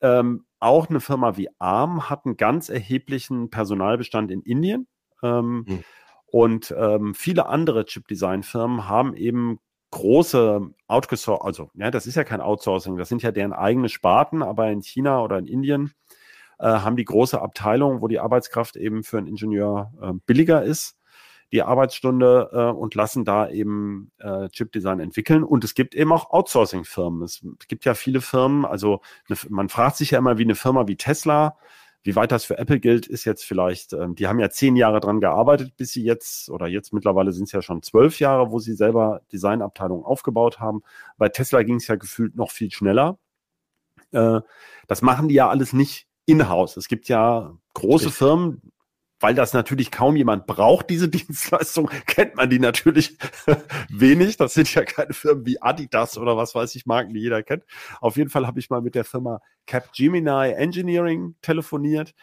[0.00, 4.86] ähm, auch eine Firma wie ARM hat einen ganz erheblichen Personalbestand in Indien.
[5.22, 5.84] Ähm, mhm.
[6.26, 9.58] Und ähm, viele andere Chip-Design-Firmen haben eben
[9.90, 14.42] große Outsourcing, also ja, das ist ja kein Outsourcing, das sind ja deren eigene Sparten,
[14.42, 15.92] aber in China oder in Indien
[16.60, 20.96] äh, haben die große Abteilung, wo die Arbeitskraft eben für einen Ingenieur äh, billiger ist,
[21.52, 25.42] die Arbeitsstunde äh, und lassen da eben äh, Chip-Design entwickeln.
[25.42, 27.22] Und es gibt eben auch Outsourcing-Firmen.
[27.24, 30.86] Es gibt ja viele Firmen, also eine, man fragt sich ja immer, wie eine Firma
[30.86, 31.56] wie Tesla
[32.02, 35.00] wie weit das für Apple gilt, ist jetzt vielleicht, ähm, die haben ja zehn Jahre
[35.00, 38.58] dran gearbeitet, bis sie jetzt, oder jetzt mittlerweile sind es ja schon zwölf Jahre, wo
[38.58, 40.82] sie selber Designabteilungen aufgebaut haben.
[41.18, 43.18] Bei Tesla ging es ja gefühlt noch viel schneller.
[44.12, 44.40] Äh,
[44.86, 46.76] das machen die ja alles nicht in-house.
[46.76, 48.10] Es gibt ja große.
[48.10, 48.72] Firmen,
[49.20, 53.18] weil das natürlich kaum jemand braucht, diese Dienstleistung, kennt man die natürlich
[53.90, 54.38] wenig.
[54.38, 57.64] Das sind ja keine Firmen wie Adidas oder was weiß ich, Marken, die jeder kennt.
[58.00, 62.14] Auf jeden Fall habe ich mal mit der Firma Capgemini Engineering telefoniert.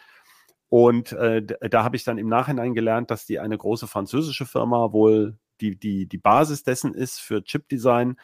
[0.68, 4.92] Und äh, da habe ich dann im Nachhinein gelernt, dass die eine große französische Firma
[4.92, 8.16] wohl die, die, die Basis dessen ist für Chipdesign.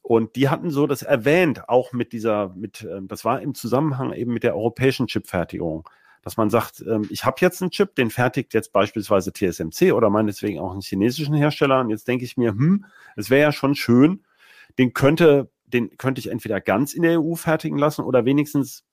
[0.00, 4.12] Und die hatten so das erwähnt, auch mit dieser, mit, äh, das war im Zusammenhang
[4.12, 5.88] eben mit der europäischen Chipfertigung
[6.24, 10.08] dass man sagt, ähm, ich habe jetzt einen Chip, den fertigt jetzt beispielsweise TSMC oder
[10.10, 11.80] meinetwegen auch einen chinesischen Hersteller.
[11.80, 14.24] Und jetzt denke ich mir, hm, es wäre ja schon schön,
[14.78, 18.84] den könnte, den könnte ich entweder ganz in der EU fertigen lassen oder wenigstens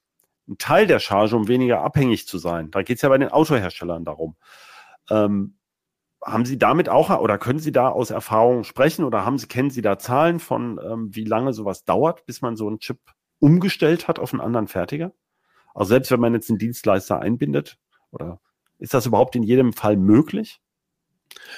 [0.47, 2.69] einen Teil der Charge, um weniger abhängig zu sein.
[2.71, 4.36] Da geht es ja bei den Autoherstellern darum.
[5.09, 5.55] Ähm,
[6.23, 9.71] haben Sie damit auch oder können Sie da aus Erfahrung sprechen oder haben Sie, kennen
[9.71, 12.99] Sie da Zahlen von, ähm, wie lange sowas dauert, bis man so einen Chip
[13.39, 15.13] umgestellt hat auf einen anderen Fertiger?
[15.74, 17.78] Also selbst wenn man jetzt einen Dienstleister einbindet,
[18.11, 18.39] oder
[18.80, 20.59] ist das überhaupt in jedem Fall möglich?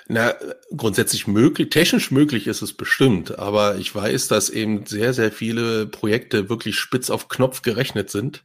[0.07, 0.33] Na,
[0.75, 5.87] grundsätzlich möglich, technisch möglich ist es bestimmt, aber ich weiß, dass eben sehr, sehr viele
[5.87, 8.43] Projekte wirklich spitz auf Knopf gerechnet sind.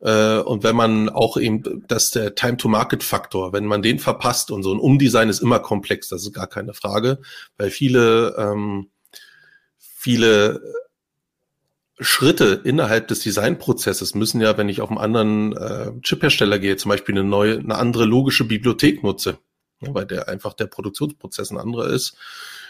[0.00, 4.74] Äh, und wenn man auch eben, dass der Time-to-Market-Faktor, wenn man den verpasst und so
[4.74, 7.20] ein Umdesign ist immer komplex, das ist gar keine Frage,
[7.56, 8.90] weil viele, ähm,
[9.78, 10.60] viele
[12.02, 16.90] Schritte innerhalb des Designprozesses müssen ja, wenn ich auf einen anderen äh, Chiphersteller gehe, zum
[16.90, 19.38] Beispiel eine neue, eine andere logische Bibliothek nutze,
[19.80, 22.16] ja, weil der einfach der Produktionsprozess ein anderer ist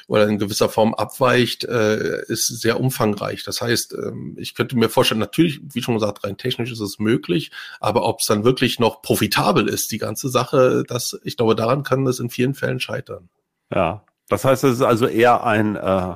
[0.08, 3.44] oder in gewisser Form abweicht, äh, ist sehr umfangreich.
[3.44, 6.98] Das heißt, ähm, ich könnte mir vorstellen, natürlich, wie schon gesagt, rein technisch ist es
[6.98, 11.54] möglich, aber ob es dann wirklich noch profitabel ist, die ganze Sache, das, ich glaube,
[11.54, 13.28] daran kann es in vielen Fällen scheitern.
[13.72, 15.80] Ja, das heißt, es ist also eher ein, äh,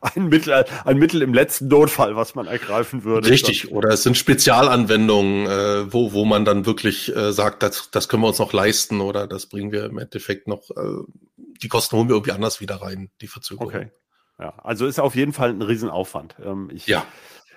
[0.00, 3.30] ein, Mittel, ein Mittel im letzten Notfall, was man ergreifen würde.
[3.30, 8.08] Richtig, oder es sind Spezialanwendungen, äh, wo, wo man dann wirklich äh, sagt, das, das
[8.08, 11.04] können wir uns noch leisten oder das bringen wir im Endeffekt noch, äh,
[11.36, 13.68] die Kosten holen wir irgendwie anders wieder rein, die Verzögerung.
[13.68, 13.90] Okay.
[14.38, 16.36] Ja, also ist auf jeden Fall ein Riesenaufwand.
[16.44, 17.06] Ähm, ich, ja.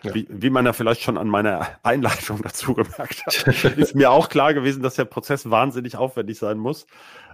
[0.04, 0.14] Ja.
[0.14, 4.30] Wie, wie man ja vielleicht schon an meiner Einleitung dazu gemerkt hat, ist mir auch
[4.30, 6.86] klar gewesen, dass der Prozess wahnsinnig aufwendig sein muss.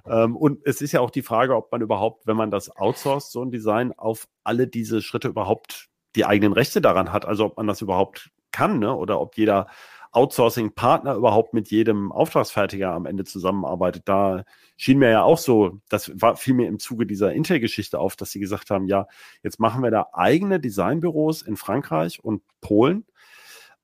[0.05, 3.31] Ähm, und es ist ja auch die Frage, ob man überhaupt, wenn man das outsourced,
[3.31, 7.25] so ein Design, auf alle diese Schritte überhaupt die eigenen Rechte daran hat.
[7.25, 8.95] Also ob man das überhaupt kann, ne?
[8.95, 9.67] oder ob jeder
[10.13, 14.03] Outsourcing-Partner überhaupt mit jedem Auftragsfertiger am Ende zusammenarbeitet.
[14.05, 14.43] Da
[14.77, 18.31] schien mir ja auch so, das war fiel mir im Zuge dieser Intel-Geschichte auf, dass
[18.31, 19.07] sie gesagt haben, ja,
[19.41, 23.05] jetzt machen wir da eigene Designbüros in Frankreich und Polen,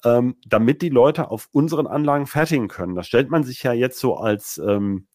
[0.06, 2.96] ähm, damit die Leute auf unseren Anlagen fertigen können.
[2.96, 5.08] Das stellt man sich ja jetzt so als ähm,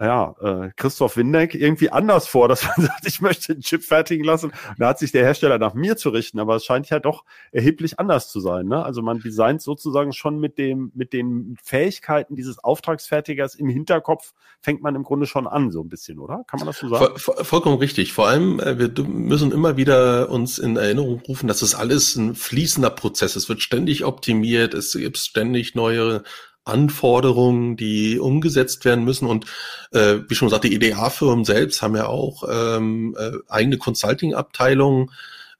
[0.00, 4.24] ja, äh, Christoph Windeck irgendwie anders vor, dass man sagt, ich möchte den Chip fertigen
[4.24, 4.52] lassen.
[4.78, 7.98] Da hat sich der Hersteller nach mir zu richten, aber es scheint ja doch erheblich
[7.98, 8.66] anders zu sein.
[8.66, 8.82] Ne?
[8.82, 14.32] Also man designt sozusagen schon mit dem, mit den Fähigkeiten dieses Auftragsfertigers im Hinterkopf,
[14.62, 16.44] fängt man im Grunde schon an, so ein bisschen, oder?
[16.46, 17.18] Kann man das so sagen?
[17.18, 18.14] Voll, vollkommen richtig.
[18.14, 22.34] Vor allem, äh, wir müssen immer wieder uns in Erinnerung rufen, dass es alles ein
[22.34, 23.36] fließender Prozess.
[23.36, 26.22] Es wird ständig optimiert, es gibt ständig neue
[26.64, 29.26] Anforderungen, die umgesetzt werden müssen.
[29.26, 29.46] Und
[29.90, 35.10] äh, wie schon gesagt, die EDA-Firmen selbst haben ja auch ähm, äh, eigene Consulting-Abteilungen,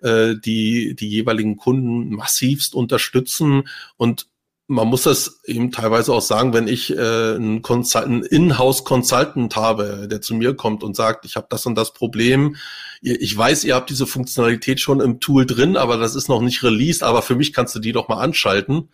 [0.00, 3.68] äh, die die jeweiligen Kunden massivst unterstützen.
[3.96, 4.26] Und
[4.68, 10.06] man muss das eben teilweise auch sagen, wenn ich äh, einen, Consultant, In-house Consultant habe,
[10.08, 12.56] der zu mir kommt und sagt, ich habe das und das Problem.
[13.00, 16.62] Ich weiß, ihr habt diese Funktionalität schon im Tool drin, aber das ist noch nicht
[16.62, 18.88] released, aber für mich kannst du die doch mal anschalten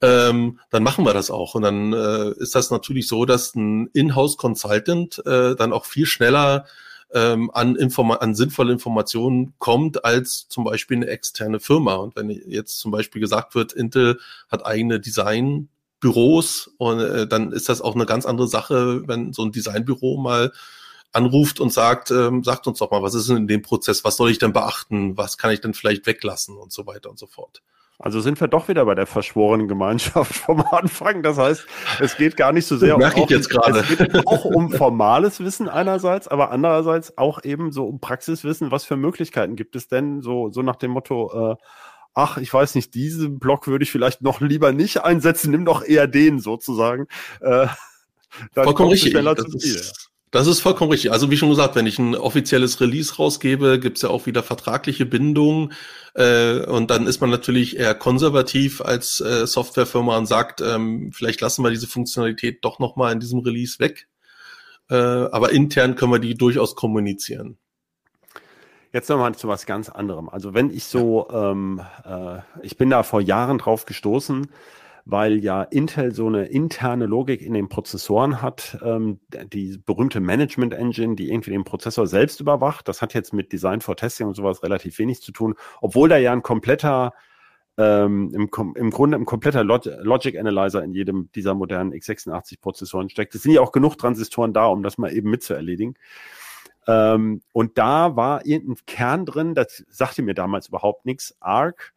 [0.00, 1.54] ähm, dann machen wir das auch.
[1.54, 6.66] Und dann äh, ist das natürlich so, dass ein Inhouse-Consultant äh, dann auch viel schneller
[7.12, 11.94] ähm, an, an sinnvolle Informationen kommt als zum Beispiel eine externe Firma.
[11.94, 14.18] Und wenn jetzt zum Beispiel gesagt wird, Intel
[14.50, 19.44] hat eigene Designbüros und äh, dann ist das auch eine ganz andere Sache, wenn so
[19.44, 20.52] ein Designbüro mal
[21.12, 24.16] anruft und sagt, ähm, sagt uns doch mal, was ist denn in dem Prozess, was
[24.16, 27.28] soll ich denn beachten, was kann ich denn vielleicht weglassen und so weiter und so
[27.28, 27.62] fort.
[27.98, 31.22] Also sind wir doch wieder bei der verschworenen Gemeinschaft vom Anfang.
[31.22, 31.66] Das heißt,
[32.00, 33.80] es geht gar nicht so sehr um, gerade.
[33.80, 38.70] Es geht auch um formales Wissen einerseits, aber andererseits auch eben so um Praxiswissen.
[38.70, 40.22] Was für Möglichkeiten gibt es denn?
[40.22, 41.56] So, so nach dem Motto, äh,
[42.14, 45.84] ach, ich weiß nicht, diesen Block würde ich vielleicht noch lieber nicht einsetzen, nimm doch
[45.84, 47.06] eher den sozusagen.
[47.40, 47.68] Äh,
[48.54, 49.12] dann Vollkommen richtig.
[49.14, 51.12] Das ist, das ist vollkommen richtig.
[51.12, 55.06] Also wie schon gesagt, wenn ich ein offizielles Release rausgebe, gibt's ja auch wieder vertragliche
[55.06, 55.72] Bindungen.
[56.14, 61.40] Äh, und dann ist man natürlich eher konservativ als äh, Softwarefirma und sagt, ähm, vielleicht
[61.40, 64.08] lassen wir diese Funktionalität doch nochmal in diesem Release weg.
[64.90, 67.56] Äh, aber intern können wir die durchaus kommunizieren.
[68.92, 70.28] Jetzt nochmal zu was ganz anderem.
[70.28, 74.48] Also wenn ich so, ähm, äh, ich bin da vor Jahren drauf gestoßen,
[75.04, 79.20] weil ja Intel so eine interne Logik in den Prozessoren hat, ähm,
[79.52, 82.88] die berühmte Management Engine, die irgendwie den Prozessor selbst überwacht.
[82.88, 86.16] Das hat jetzt mit Design for Testing und sowas relativ wenig zu tun, obwohl da
[86.16, 87.12] ja ein kompletter
[87.76, 93.34] ähm, im, im Grunde ein kompletter Log Logic Analyzer in jedem dieser modernen x86-Prozessoren steckt.
[93.34, 95.96] Es sind ja auch genug Transistoren da, um das mal eben mitzuerledigen.
[96.86, 101.94] Ähm, und da war irgendein Kern drin, das sagte mir damals überhaupt nichts, ARC,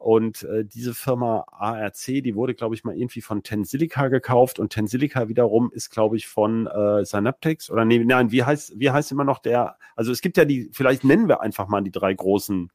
[0.00, 4.72] und äh, diese Firma ARC, die wurde, glaube ich, mal irgendwie von Tensilica gekauft und
[4.72, 9.12] Tensilica wiederum ist, glaube ich, von äh, Synaptics oder nee, nein, wie heißt, wie heißt
[9.12, 9.76] immer noch der?
[9.96, 12.70] Also es gibt ja die, vielleicht nennen wir einfach mal die drei großen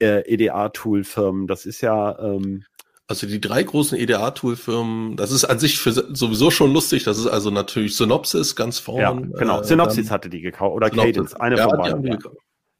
[0.00, 1.46] äh, EDA-Tool-Firmen.
[1.46, 2.64] Das ist ja ähm,
[3.06, 7.04] also die drei großen EDA-Tool-Firmen, das ist an sich für sowieso schon lustig.
[7.04, 9.02] Das ist also natürlich Synopsys ganz vorne.
[9.02, 9.60] Ja, genau.
[9.60, 11.14] Äh, Synopsys hatte die gekauft oder Synopsys.
[11.14, 12.04] Cadence, eine ja, von beiden.
[12.04, 12.18] Ja.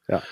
[0.09, 0.23] Ja,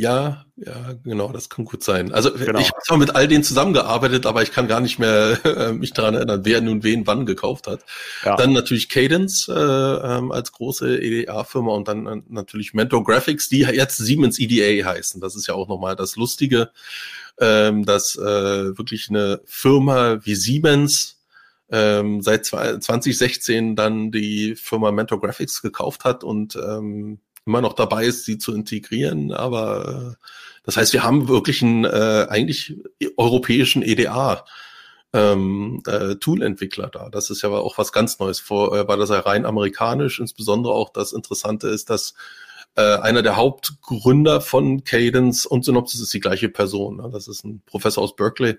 [0.00, 2.12] ja, genau, das kann gut sein.
[2.12, 2.58] Also genau.
[2.58, 5.92] ich habe zwar mit all denen zusammengearbeitet, aber ich kann gar nicht mehr äh, mich
[5.92, 7.84] daran erinnern, wer nun wen wann gekauft hat.
[8.24, 8.36] Ja.
[8.36, 13.60] Dann natürlich Cadence äh, ähm, als große EDA-Firma und dann äh, natürlich Mentor Graphics, die
[13.60, 15.20] jetzt Siemens EDA heißen.
[15.20, 16.70] Das ist ja auch nochmal das Lustige,
[17.38, 21.16] ähm, dass äh, wirklich eine Firma wie Siemens
[21.70, 28.04] ähm, seit 2016 dann die Firma Mentor Graphics gekauft hat und ähm, immer noch dabei
[28.04, 29.32] ist, sie zu integrieren.
[29.32, 30.24] Aber äh,
[30.64, 32.76] das heißt, wir haben wirklich einen äh, eigentlich
[33.16, 34.44] europäischen EDA.
[35.12, 37.08] Ähm, äh, Tool-Entwickler da.
[37.08, 38.40] Das ist ja auch was ganz Neues.
[38.40, 40.18] Vor äh, war das ja rein amerikanisch.
[40.18, 42.14] Insbesondere auch das Interessante ist, dass
[42.74, 46.96] äh, einer der Hauptgründer von Cadence und Synopsys ist die gleiche Person.
[46.96, 47.08] Ne?
[47.12, 48.58] Das ist ein Professor aus Berkeley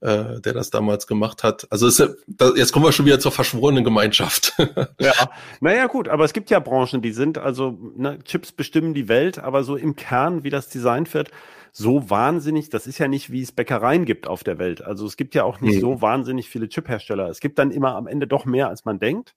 [0.00, 1.66] äh, der das damals gemacht hat.
[1.70, 4.54] Also ist, da, jetzt kommen wir schon wieder zur verschworenen Gemeinschaft.
[5.00, 5.12] ja,
[5.60, 9.38] naja gut, aber es gibt ja Branchen, die sind, also ne, Chips bestimmen die Welt,
[9.38, 11.30] aber so im Kern, wie das designt wird,
[11.72, 14.82] so wahnsinnig, das ist ja nicht, wie es Bäckereien gibt auf der Welt.
[14.82, 15.80] Also es gibt ja auch nicht mhm.
[15.80, 17.28] so wahnsinnig viele Chiphersteller.
[17.28, 19.34] Es gibt dann immer am Ende doch mehr, als man denkt.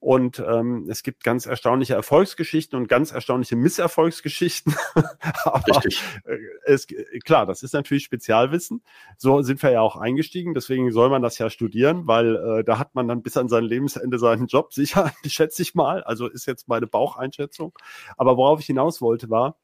[0.00, 4.74] Und ähm, es gibt ganz erstaunliche Erfolgsgeschichten und ganz erstaunliche Misserfolgsgeschichten.
[5.44, 6.86] Aber äh, es,
[7.22, 8.82] klar, das ist natürlich Spezialwissen.
[9.18, 10.54] So sind wir ja auch eingestiegen.
[10.54, 13.64] Deswegen soll man das ja studieren, weil äh, da hat man dann bis an sein
[13.64, 16.02] Lebensende seinen Job sicher, schätze ich mal.
[16.02, 17.78] Also ist jetzt meine Baucheinschätzung.
[18.16, 19.58] Aber worauf ich hinaus wollte war,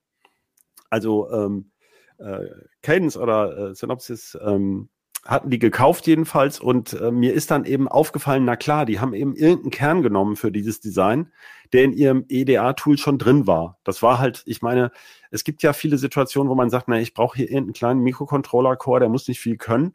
[0.90, 1.70] also ähm,
[2.18, 2.44] äh,
[2.82, 4.90] Cadence oder äh, Synopsis ähm,
[5.26, 9.12] hatten die gekauft jedenfalls und äh, mir ist dann eben aufgefallen, na klar, die haben
[9.12, 11.32] eben irgendeinen Kern genommen für dieses Design,
[11.72, 13.78] der in ihrem EDA-Tool schon drin war.
[13.84, 14.92] Das war halt, ich meine,
[15.30, 19.00] es gibt ja viele Situationen, wo man sagt, na, ich brauche hier irgendeinen kleinen Mikrocontroller-Core,
[19.00, 19.94] der muss nicht viel können.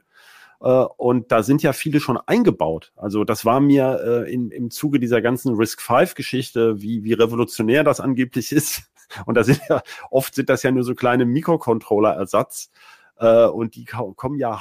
[0.61, 2.91] Äh, und da sind ja viele schon eingebaut.
[2.95, 7.99] Also das war mir äh, in, im Zuge dieser ganzen Risk-V-Geschichte, wie, wie revolutionär das
[7.99, 8.84] angeblich ist.
[9.25, 12.71] Und da sind ja, oft sind das ja nur so kleine Mikrocontroller-Ersatz.
[13.17, 14.59] Äh, und die kommen ja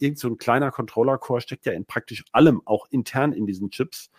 [0.00, 4.10] irgend so ein kleiner Controller-Core steckt ja in praktisch allem, auch intern in diesen Chips.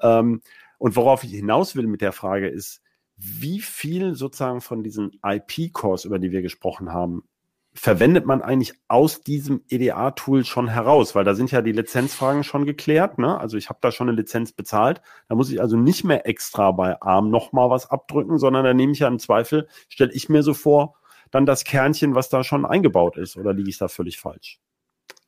[0.00, 0.42] Ähm,
[0.78, 2.82] und worauf ich hinaus will mit der Frage ist,
[3.16, 7.22] wie viel sozusagen von diesen IP-Cores, über die wir gesprochen haben,
[7.72, 11.14] verwendet man eigentlich aus diesem EDA-Tool schon heraus?
[11.14, 13.18] Weil da sind ja die Lizenzfragen schon geklärt.
[13.18, 13.38] Ne?
[13.38, 15.02] Also ich habe da schon eine Lizenz bezahlt.
[15.28, 18.92] Da muss ich also nicht mehr extra bei ARM nochmal was abdrücken, sondern da nehme
[18.92, 20.96] ich ja im Zweifel, stelle ich mir so vor,
[21.30, 23.36] dann das Kernchen, was da schon eingebaut ist.
[23.36, 24.58] Oder liege ich da völlig falsch?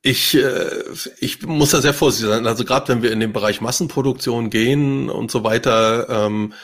[0.04, 0.82] Ich, äh,
[1.20, 2.46] ich muss da sehr vorsichtig sein.
[2.48, 6.54] Also gerade wenn wir in den Bereich Massenproduktion gehen und so weiter, ähm,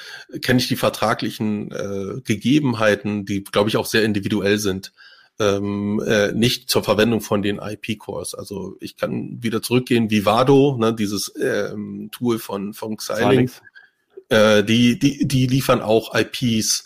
[0.43, 4.93] kenne ich die vertraglichen äh, Gegebenheiten, die, glaube ich, auch sehr individuell sind.
[5.41, 8.35] ähm, äh, nicht zur Verwendung von den IP-Cores.
[8.35, 13.63] Also ich kann wieder zurückgehen, Vivado, ne, dieses ähm, Tool von, von Xilinx,
[14.29, 16.85] äh, die, die, die liefern auch IPs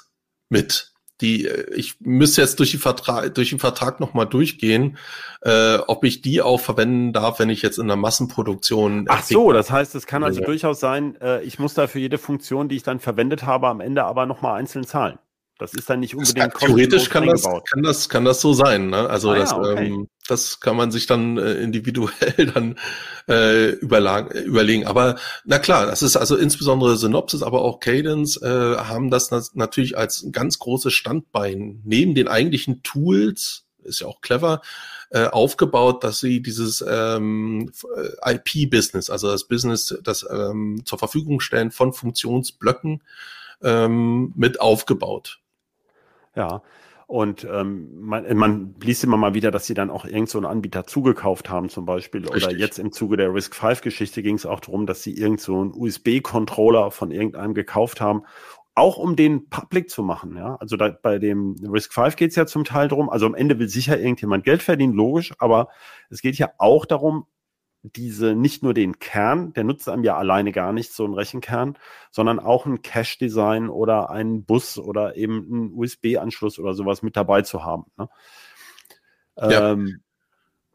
[0.50, 0.91] mit
[1.22, 4.98] die, äh, ich müsste jetzt durch, die Vertrag, durch den Vertrag nochmal durchgehen,
[5.42, 9.06] äh, ob ich die auch verwenden darf, wenn ich jetzt in der Massenproduktion.
[9.08, 10.46] Ach so, das heißt, es kann also ja.
[10.46, 13.80] durchaus sein, äh, ich muss da für jede Funktion, die ich dann verwendet habe, am
[13.80, 15.18] Ende aber nochmal einzeln zahlen.
[15.58, 18.90] Das ist dann nicht unbedingt kann, Theoretisch kann das, kann das, kann das so sein.
[18.90, 19.08] Ne?
[19.08, 19.86] Also ah, das, ja, okay.
[19.86, 22.76] ähm, das kann man sich dann äh, individuell dann
[23.28, 24.86] äh, überlegen.
[24.86, 29.96] Aber na klar, das ist also insbesondere Synopsis, aber auch Cadence äh, haben das natürlich
[29.98, 34.62] als ganz großes Standbein neben den eigentlichen Tools, ist ja auch clever,
[35.10, 37.72] äh, aufgebaut, dass sie dieses ähm,
[38.24, 43.02] IP-Business, also das Business, das ähm, zur Verfügung stellen von Funktionsblöcken
[43.62, 45.40] ähm, mit aufgebaut.
[46.34, 46.62] Ja.
[47.12, 50.46] Und ähm, man, man liest immer mal wieder, dass sie dann auch irgend so einen
[50.46, 52.22] Anbieter zugekauft haben, zum Beispiel.
[52.26, 52.46] Richtig.
[52.46, 55.38] Oder jetzt im Zuge der Risk 5 Geschichte ging es auch darum, dass sie irgend
[55.38, 58.22] so einen USB-Controller von irgendeinem gekauft haben,
[58.74, 60.38] auch um den public zu machen.
[60.38, 63.34] Ja, also da, bei dem Risk 5 geht es ja zum Teil darum, also am
[63.34, 65.68] Ende will sicher irgendjemand Geld verdienen, logisch, aber
[66.08, 67.26] es geht ja auch darum,
[67.82, 71.76] diese nicht nur den Kern, der nutzt einem ja alleine gar nicht, so ein Rechenkern,
[72.10, 77.42] sondern auch ein Cache-Design oder einen Bus oder eben einen USB-Anschluss oder sowas mit dabei
[77.42, 77.86] zu haben.
[77.98, 78.08] Ne?
[79.36, 79.72] Ja.
[79.72, 80.02] Ähm,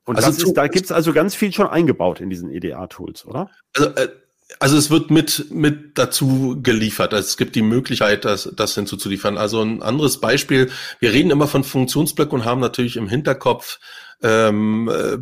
[0.03, 3.49] und also ist, da gibt es also ganz viel schon eingebaut in diesen EDA-Tools, oder?
[3.76, 4.10] Also, äh,
[4.59, 7.13] also es wird mit, mit dazu geliefert.
[7.13, 9.37] Also es gibt die Möglichkeit, das, das hinzuzuliefern.
[9.37, 13.79] Also ein anderes Beispiel, wir reden immer von Funktionsblöcken und haben natürlich im Hinterkopf
[14.23, 15.13] ähm, äh,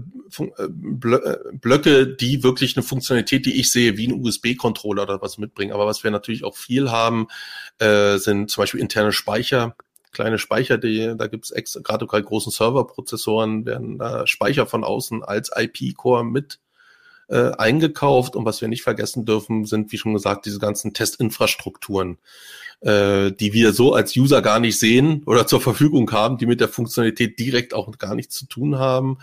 [0.43, 5.73] äh, Blöcke, die wirklich eine Funktionalität, die ich sehe, wie ein USB-Controller oder was mitbringen.
[5.73, 7.28] Aber was wir natürlich auch viel haben,
[7.80, 9.76] äh, sind zum Beispiel interne Speicher,
[10.11, 15.23] kleine Speicher, die, da gibt es gerade bei großen Serverprozessoren, werden da Speicher von außen
[15.23, 16.59] als IP-Core mit
[17.28, 18.36] äh, eingekauft.
[18.36, 22.17] Und was wir nicht vergessen dürfen, sind, wie schon gesagt, diese ganzen Testinfrastrukturen,
[22.82, 26.59] äh, die wir so als User gar nicht sehen oder zur Verfügung haben, die mit
[26.61, 29.19] der Funktionalität direkt auch gar nichts zu tun haben,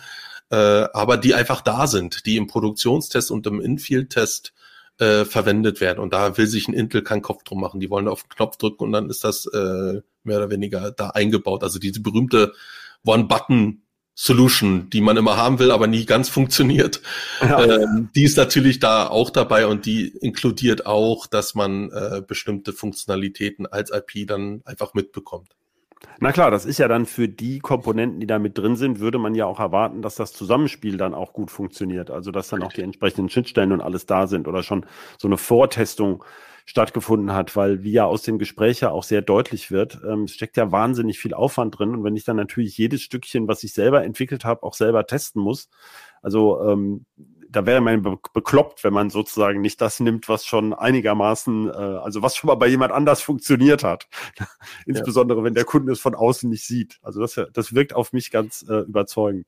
[0.50, 4.53] äh, aber die einfach da sind, die im Produktionstest und im Infield-Test
[4.98, 5.98] äh, verwendet werden.
[5.98, 7.80] Und da will sich ein Intel keinen Kopf drum machen.
[7.80, 11.11] Die wollen auf den Knopf drücken und dann ist das äh, mehr oder weniger da
[11.11, 11.62] eingebaut.
[11.62, 12.53] Also diese berühmte
[13.05, 13.82] One-Button
[14.15, 17.01] Solution, die man immer haben will, aber nie ganz funktioniert.
[17.41, 17.65] Ja.
[17.65, 22.73] Ähm, die ist natürlich da auch dabei und die inkludiert auch, dass man äh, bestimmte
[22.73, 25.49] Funktionalitäten als IP dann einfach mitbekommt.
[26.21, 29.19] Na klar, das ist ja dann für die Komponenten, die da mit drin sind, würde
[29.19, 32.11] man ja auch erwarten, dass das Zusammenspiel dann auch gut funktioniert.
[32.11, 34.85] Also dass dann auch die entsprechenden Schnittstellen und alles da sind oder schon
[35.19, 36.25] so eine Vortestung
[36.65, 40.73] stattgefunden hat, weil wie ja aus den Gesprächen auch sehr deutlich wird, ähm, steckt ja
[40.73, 41.95] wahnsinnig viel Aufwand drin.
[41.95, 45.43] Und wenn ich dann natürlich jedes Stückchen, was ich selber entwickelt habe, auch selber testen
[45.43, 45.69] muss,
[46.23, 47.07] also ähm,
[47.53, 51.73] da wäre man be bekloppt, wenn man sozusagen nicht das nimmt, was schon einigermaßen, äh,
[51.73, 54.09] also was schon mal bei jemand anders funktioniert hat.
[54.87, 55.45] Insbesondere ja.
[55.45, 56.99] wenn der Kunde es von außen nicht sieht.
[57.03, 59.47] Also das, das wirkt auf mich ganz äh, überzeugend.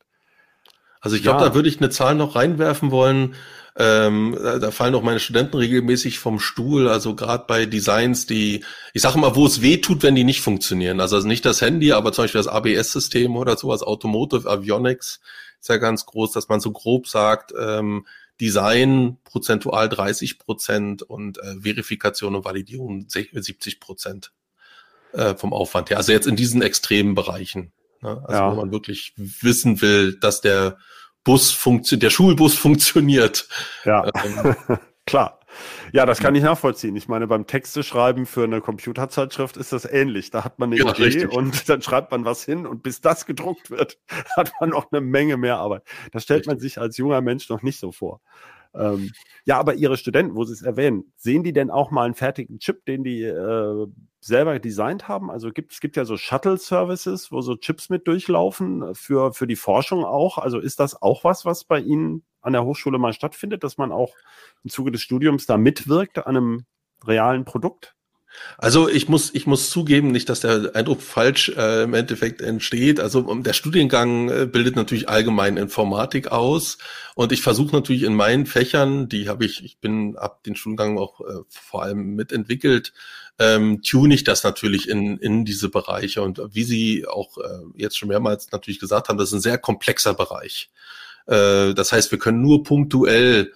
[1.04, 1.50] Also ich glaube, ja.
[1.50, 3.34] da würde ich eine Zahl noch reinwerfen wollen.
[3.76, 9.02] Ähm, da fallen auch meine Studenten regelmäßig vom Stuhl, also gerade bei Designs, die, ich
[9.02, 11.00] sage mal, wo es weh tut, wenn die nicht funktionieren.
[11.00, 15.20] Also nicht das Handy, aber zum Beispiel das ABS-System oder sowas, Automotive Avionics
[15.60, 18.06] ist ja ganz groß, dass man so grob sagt, ähm,
[18.40, 24.32] Design prozentual 30 Prozent und äh, Verifikation und Validierung 70 Prozent
[25.12, 25.98] äh, vom Aufwand her.
[25.98, 27.72] Also jetzt in diesen extremen Bereichen.
[28.04, 28.22] Ne?
[28.24, 28.52] Also ja.
[28.52, 30.76] wo man wirklich wissen will, dass der
[31.24, 33.48] Bus funktioniert, der Schulbus funktioniert.
[33.84, 34.54] Ja, ähm.
[35.06, 35.40] klar.
[35.92, 36.96] Ja, das kann ich nachvollziehen.
[36.96, 40.30] Ich meine, beim Texte schreiben für eine Computerzeitschrift ist das ähnlich.
[40.30, 41.32] Da hat man eine ja, Idee richtig.
[41.32, 43.98] und dann schreibt man was hin und bis das gedruckt wird,
[44.36, 45.84] hat man noch eine Menge mehr Arbeit.
[46.12, 46.52] Das stellt richtig.
[46.52, 48.20] man sich als junger Mensch noch nicht so vor.
[48.74, 49.12] Ähm,
[49.44, 52.58] ja, aber Ihre Studenten, wo Sie es erwähnen, sehen die denn auch mal einen fertigen
[52.58, 53.86] Chip, den die äh,
[54.20, 55.30] selber designt haben?
[55.30, 59.46] Also gibt, es gibt ja so Shuttle-Services, wo so Chips mit durchlaufen, äh, für, für
[59.46, 60.38] die Forschung auch.
[60.38, 63.92] Also ist das auch was, was bei Ihnen an der Hochschule mal stattfindet, dass man
[63.92, 64.14] auch
[64.62, 66.64] im Zuge des Studiums da mitwirkt an einem
[67.06, 67.94] realen Produkt?
[68.58, 73.00] Also ich muss, ich muss zugeben, nicht, dass der Eindruck falsch äh, im Endeffekt entsteht.
[73.00, 76.78] Also der Studiengang äh, bildet natürlich allgemein Informatik aus
[77.14, 80.98] und ich versuche natürlich in meinen Fächern, die habe ich, ich bin ab den Studiengang
[80.98, 82.92] auch äh, vor allem mitentwickelt,
[83.38, 86.22] ähm, tune ich das natürlich in, in diese Bereiche.
[86.22, 87.42] Und wie Sie auch äh,
[87.74, 90.70] jetzt schon mehrmals natürlich gesagt haben, das ist ein sehr komplexer Bereich.
[91.26, 93.52] Äh, das heißt, wir können nur punktuell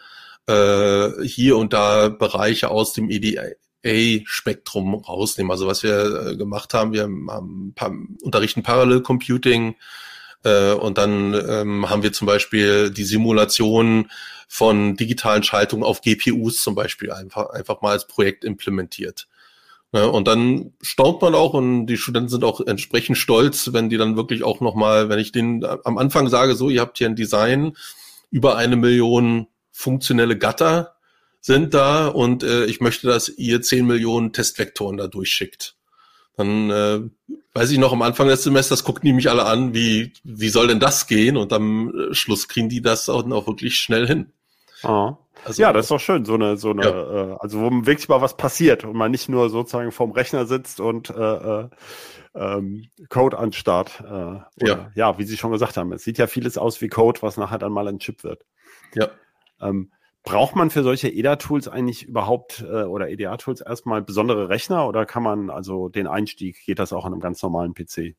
[0.48, 3.42] äh, hier und da Bereiche aus dem EDA
[3.84, 5.50] A-Spektrum rausnehmen.
[5.50, 7.74] Also was wir äh, gemacht haben, wir haben
[8.22, 9.76] unterrichten Parallel Computing,
[10.44, 14.10] Äh, und dann ähm, haben wir zum Beispiel die Simulation
[14.46, 19.26] von digitalen Schaltungen auf GPUs zum Beispiel einfach, einfach mal als Projekt implementiert.
[19.92, 23.88] Ja, ne, und dann staunt man auch und die Studenten sind auch entsprechend stolz, wenn
[23.88, 27.08] die dann wirklich auch nochmal, wenn ich denen am Anfang sage, so, ihr habt hier
[27.08, 27.76] ein Design,
[28.30, 30.97] über eine Million funktionelle Gatter
[31.40, 35.76] sind da und äh, ich möchte, dass ihr zehn Millionen Testvektoren da durchschickt.
[36.36, 37.00] Dann äh,
[37.54, 40.68] weiß ich noch, am Anfang des Semesters gucken die mich alle an, wie, wie soll
[40.68, 41.36] denn das gehen?
[41.36, 44.32] Und am äh, Schluss kriegen die das auch, auch wirklich schnell hin.
[44.82, 45.16] Ah.
[45.44, 47.32] Also, ja, das ist doch schön, so eine, so eine, ja.
[47.32, 50.80] äh, also wo wirklich mal was passiert und man nicht nur sozusagen vorm Rechner sitzt
[50.80, 51.68] und äh, äh,
[52.34, 54.00] ähm, Code anstarrt.
[54.00, 54.90] Äh, oder, ja.
[54.94, 57.58] ja, wie Sie schon gesagt haben, es sieht ja vieles aus wie Code, was nachher
[57.58, 58.44] dann mal ein Chip wird.
[58.94, 59.08] Ja.
[59.60, 59.90] Ähm,
[60.24, 65.22] braucht man für solche EDA-Tools eigentlich überhaupt äh, oder EDA-Tools erstmal besondere Rechner oder kann
[65.22, 68.14] man also den Einstieg, geht das auch an einem ganz normalen PC?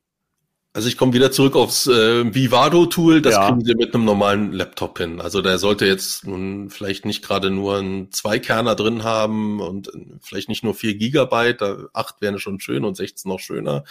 [0.72, 3.48] Also ich komme wieder zurück aufs äh, Vivado-Tool, das ja.
[3.48, 5.20] kriegen Sie mit einem normalen Laptop hin.
[5.20, 9.90] Also der sollte jetzt nun vielleicht nicht gerade nur einen Zweikerner drin haben und
[10.20, 13.82] vielleicht nicht nur vier Gigabyte, acht wären schon schön und 16 noch schöner.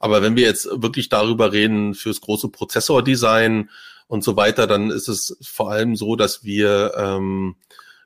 [0.00, 3.70] Aber wenn wir jetzt wirklich darüber reden, fürs große Prozessordesign
[4.08, 7.56] und so weiter, dann ist es vor allem so, dass wir ähm,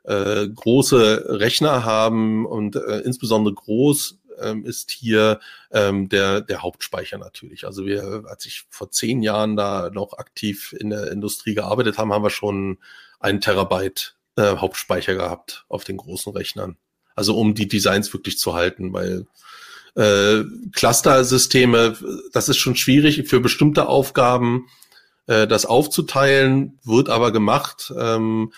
[0.05, 5.41] äh, große Rechner haben und äh, insbesondere groß ähm, ist hier
[5.71, 7.65] ähm, der, der Hauptspeicher natürlich.
[7.65, 12.13] Also wir, als ich vor zehn Jahren da noch aktiv in der Industrie gearbeitet haben,
[12.13, 12.79] haben wir schon
[13.21, 16.77] einen Terabyte äh, Hauptspeicher gehabt auf den großen Rechnern.
[17.15, 19.27] Also um die Designs wirklich zu halten, weil
[19.95, 21.97] äh, Cluster-Systeme,
[22.33, 24.67] das ist schon schwierig für bestimmte Aufgaben,
[25.27, 27.93] äh, das aufzuteilen, wird aber gemacht.
[27.97, 28.53] Ähm,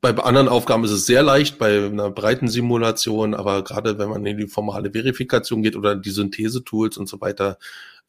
[0.00, 4.24] bei anderen Aufgaben ist es sehr leicht, bei einer breiten Simulation, aber gerade wenn man
[4.24, 7.58] in die formale Verifikation geht oder die Synthese-Tools und so weiter,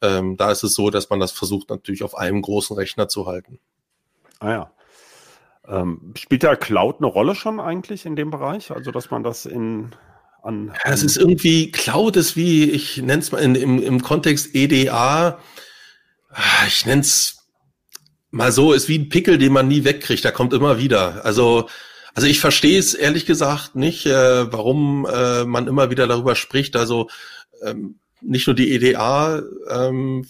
[0.00, 3.26] ähm, da ist es so, dass man das versucht natürlich auf einem großen Rechner zu
[3.26, 3.58] halten.
[4.40, 4.70] Ah ja.
[5.68, 8.70] Ähm, spielt der Cloud eine Rolle schon eigentlich in dem Bereich?
[8.70, 9.90] Also dass man das in
[10.42, 10.70] an.
[10.70, 14.02] an ja, es ist irgendwie, Cloud ist wie, ich nenne es mal in, im, im
[14.02, 15.38] Kontext EDA,
[16.66, 17.41] ich nenne es
[18.32, 21.24] mal so, ist wie ein Pickel, den man nie wegkriegt, der kommt immer wieder.
[21.24, 21.68] Also,
[22.14, 26.74] also ich verstehe es ehrlich gesagt nicht, äh, warum äh, man immer wieder darüber spricht.
[26.74, 27.08] Also
[27.62, 30.24] ähm, nicht nur die EDA-Firmen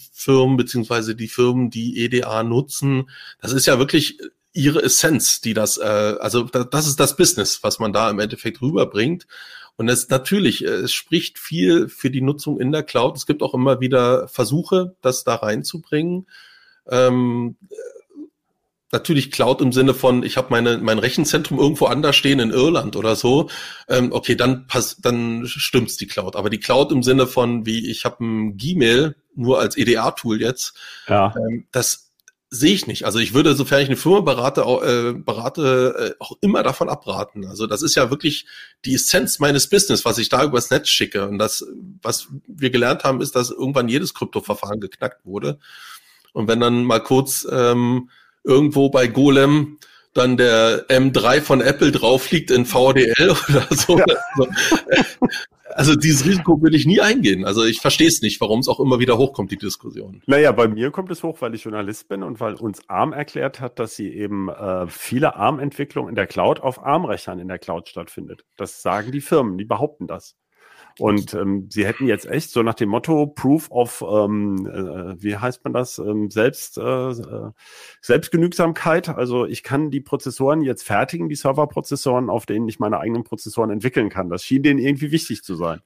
[0.51, 3.09] ähm, beziehungsweise die Firmen, die EDA nutzen,
[3.41, 4.19] das ist ja wirklich
[4.51, 8.61] ihre Essenz, die das, äh, also das ist das Business, was man da im Endeffekt
[8.61, 9.27] rüberbringt.
[9.75, 13.17] Und es natürlich, äh, es spricht viel für die Nutzung in der Cloud.
[13.17, 16.27] Es gibt auch immer wieder Versuche, das da reinzubringen.
[16.89, 17.55] Ähm,
[18.93, 22.95] natürlich Cloud im Sinne von, ich habe meine mein Rechenzentrum irgendwo anders stehen in Irland
[22.95, 23.49] oder so,
[23.89, 26.35] ähm, okay, dann pass, dann stimmt's die Cloud.
[26.35, 30.75] Aber die Cloud im Sinne von, wie ich habe ein Gmail nur als EDA-Tool jetzt,
[31.07, 31.33] ja.
[31.35, 32.11] ähm, das
[32.51, 33.03] sehe ich nicht.
[33.05, 37.47] Also ich würde, sofern ich eine Firma berate, äh, berate, äh, auch immer davon abraten.
[37.47, 38.45] Also das ist ja wirklich
[38.85, 41.27] die Essenz meines Business, was ich da übers Netz schicke.
[41.27, 41.65] Und das,
[42.03, 45.57] was wir gelernt haben, ist, dass irgendwann jedes Kryptoverfahren geknackt wurde.
[46.33, 48.09] Und wenn dann mal kurz ähm,
[48.43, 49.77] irgendwo bei Golem
[50.13, 53.13] dann der M3 von Apple drauf liegt in VDL
[53.49, 53.97] oder so.
[53.97, 54.05] Ja.
[54.35, 54.47] Also,
[55.75, 57.45] also dieses Risiko will ich nie eingehen.
[57.45, 60.21] Also ich verstehe es nicht, warum es auch immer wieder hochkommt, die Diskussion.
[60.27, 63.59] Naja, bei mir kommt es hoch, weil ich Journalist bin und weil uns ARM erklärt
[63.59, 67.89] hat, dass sie eben äh, viele ARM-Entwicklung in der Cloud auf ARM-Rechnern in der Cloud
[67.89, 68.45] stattfindet.
[68.55, 70.35] Das sagen die Firmen, die behaupten das.
[70.99, 75.37] Und ähm, sie hätten jetzt echt so nach dem Motto Proof of, ähm, äh, wie
[75.37, 77.51] heißt man das, ähm, Selbst, äh, äh,
[78.01, 79.09] Selbstgenügsamkeit.
[79.09, 83.71] Also ich kann die Prozessoren jetzt fertigen, die Serverprozessoren, auf denen ich meine eigenen Prozessoren
[83.71, 84.29] entwickeln kann.
[84.29, 85.81] Das schien denen irgendwie wichtig zu sein.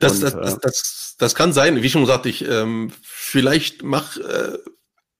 [0.00, 1.82] Das, Und, das, das, äh, das, das kann sein.
[1.82, 4.58] Wie schon gesagt, ich ähm, vielleicht mach äh,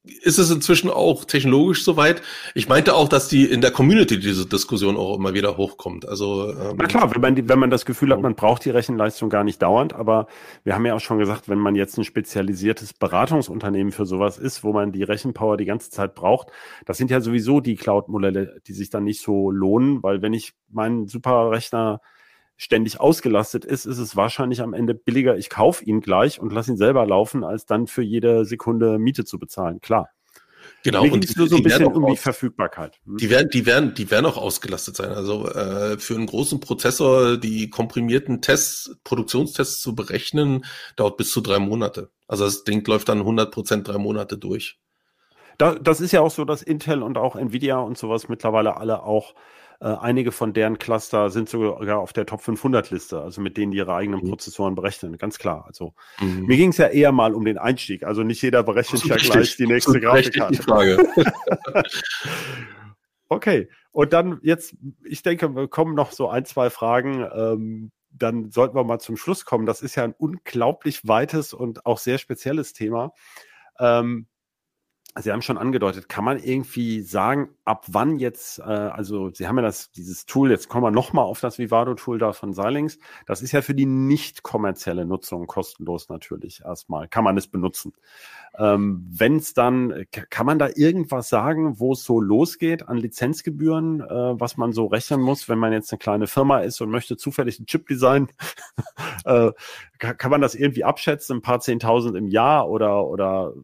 [0.03, 2.23] ist es inzwischen auch technologisch soweit.
[2.55, 6.09] Ich meinte auch, dass die in der Community diese Diskussion auch immer wieder hochkommt.
[6.09, 8.71] Also ähm, na klar, wenn man, die, wenn man das Gefühl hat, man braucht die
[8.71, 10.27] Rechenleistung gar nicht dauernd, aber
[10.65, 14.65] wir haben ja auch schon gesagt, wenn man jetzt ein spezialisiertes Beratungsunternehmen für sowas ist,
[14.65, 16.49] wo man die Rechenpower die ganze Zeit braucht,
[16.87, 20.55] das sind ja sowieso die Cloud-Modelle, die sich dann nicht so lohnen, weil wenn ich
[20.71, 22.01] meinen Superrechner
[22.61, 26.73] ständig ausgelastet ist, ist es wahrscheinlich am Ende billiger, ich kaufe ihn gleich und lasse
[26.73, 29.81] ihn selber laufen, als dann für jede Sekunde Miete zu bezahlen.
[29.81, 30.11] Klar.
[30.85, 33.01] Genau, Mir und die, nur so ein bisschen um die Verfügbarkeit.
[33.07, 33.17] Hm?
[33.17, 35.11] Die werden, die werden, die werden auch ausgelastet sein.
[35.11, 41.41] Also äh, für einen großen Prozessor die komprimierten Tests, Produktionstests zu berechnen, dauert bis zu
[41.41, 42.11] drei Monate.
[42.29, 44.79] Also das Ding läuft dann 100 Prozent drei Monate durch.
[45.57, 49.03] Da, das ist ja auch so, dass Intel und auch Nvidia und sowas mittlerweile alle
[49.03, 49.35] auch
[49.83, 53.73] Äh, einige von deren Cluster sind sogar auf der Top 500 Liste, also mit denen
[53.73, 54.29] die ihre eigenen mhm.
[54.29, 55.65] Prozessoren berechnen, ganz klar.
[55.67, 56.45] Also mhm.
[56.45, 58.05] mir ging es ja eher mal um den Einstieg.
[58.05, 60.55] Also nicht jeder berechnet ja gleich die nächste Grafikkarte.
[60.55, 60.99] Die Frage.
[63.31, 67.27] okay, und dann jetzt, ich denke, wir kommen noch so ein, zwei Fragen.
[67.35, 69.65] Ähm, dann sollten wir mal zum Schluss kommen.
[69.65, 73.15] Das ist ja ein unglaublich weites und auch sehr spezielles Thema.
[73.79, 74.27] Ähm,
[75.19, 79.57] Sie haben schon angedeutet, kann man irgendwie sagen, ab wann jetzt, äh, also Sie haben
[79.57, 82.99] ja das, dieses Tool, jetzt kommen wir nochmal auf das Vivado-Tool da von Xilinx.
[83.27, 87.09] Das ist ja für die nicht kommerzielle Nutzung kostenlos natürlich erstmal.
[87.09, 87.93] Kann man es benutzen.
[88.57, 94.03] Ähm, Wenn es dann, kann man da irgendwas sagen, wo es so losgeht an Lizenzgebühren,
[94.03, 97.17] äh, was man so rechnen muss, wenn man jetzt eine kleine Firma ist und möchte
[97.17, 98.29] zufällig einen Chip designen?
[99.25, 99.51] äh,
[99.99, 103.55] kann man das irgendwie abschätzen, ein paar Zehntausend im Jahr oder, oder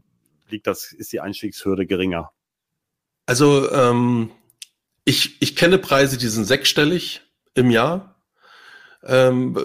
[0.49, 2.31] liegt das, ist die Einstiegshürde geringer?
[3.27, 4.31] Also ähm,
[5.05, 7.23] ich, ich kenne Preise, die sind sechsstellig
[7.55, 8.17] im Jahr.
[9.05, 9.59] Ähm,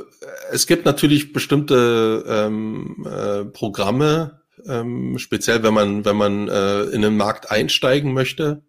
[0.52, 7.02] es gibt natürlich bestimmte ähm, äh, Programme, ähm, speziell wenn man, wenn man äh, in
[7.02, 8.64] den Markt einsteigen möchte.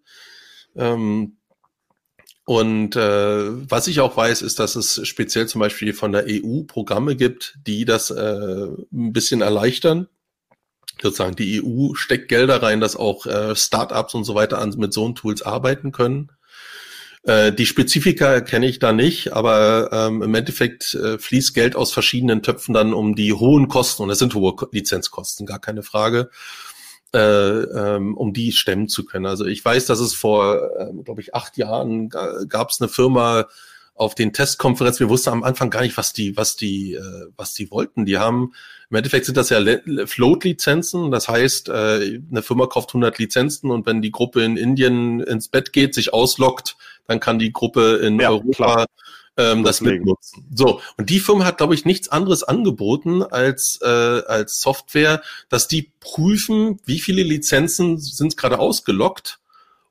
[0.76, 1.36] Ähm,
[2.44, 6.64] und äh, was ich auch weiß, ist, dass es speziell zum Beispiel von der EU
[6.64, 10.08] Programme gibt, die das äh, ein bisschen erleichtern
[11.02, 14.92] sozusagen die EU steckt Gelder rein, dass auch äh, Startups und so weiter an, mit
[14.92, 16.30] so Tools arbeiten können.
[17.24, 21.92] Äh, die Spezifika kenne ich da nicht, aber ähm, im Endeffekt äh, fließt Geld aus
[21.92, 26.30] verschiedenen Töpfen dann um die hohen Kosten, und das sind hohe Lizenzkosten, gar keine Frage,
[27.14, 29.26] äh, ähm, um die stemmen zu können.
[29.26, 33.46] Also ich weiß, dass es vor, äh, glaube ich, acht Jahren gab es eine Firma,
[33.94, 37.54] auf den Testkonferenzen, wir wussten am Anfang gar nicht, was die, was die, äh, was
[37.54, 38.04] die wollten.
[38.04, 38.52] Die haben,
[38.90, 39.60] im Endeffekt sind das ja
[40.06, 41.10] Float-Lizenzen.
[41.10, 45.48] Das heißt, äh, eine Firma kauft 100 Lizenzen und wenn die Gruppe in Indien ins
[45.48, 46.76] Bett geht, sich ausloggt,
[47.06, 48.86] dann kann die Gruppe in ja, Europa
[49.36, 50.46] ähm, das mitnutzen.
[50.54, 55.68] So, und die Firma hat, glaube ich, nichts anderes angeboten als, äh, als Software, dass
[55.68, 59.38] die prüfen, wie viele Lizenzen sind gerade ausgelockt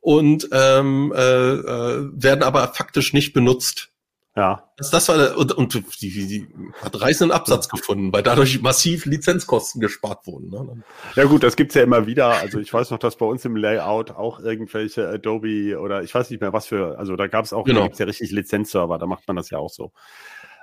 [0.01, 3.91] und ähm, äh, äh, werden aber faktisch nicht benutzt.
[4.35, 4.71] Ja.
[4.77, 6.47] Das, das war und, und die, die
[6.81, 10.49] hat reißenden Absatz gefunden, weil dadurch massiv Lizenzkosten gespart wurden.
[10.49, 10.83] Ne?
[11.15, 12.27] Ja gut, das gibt's ja immer wieder.
[12.27, 16.29] Also ich weiß noch, dass bei uns im Layout auch irgendwelche Adobe oder ich weiß
[16.29, 17.81] nicht mehr was für, also da gab's auch, genau.
[17.81, 19.91] da gibt's ja richtig Lizenzserver, da macht man das ja auch so.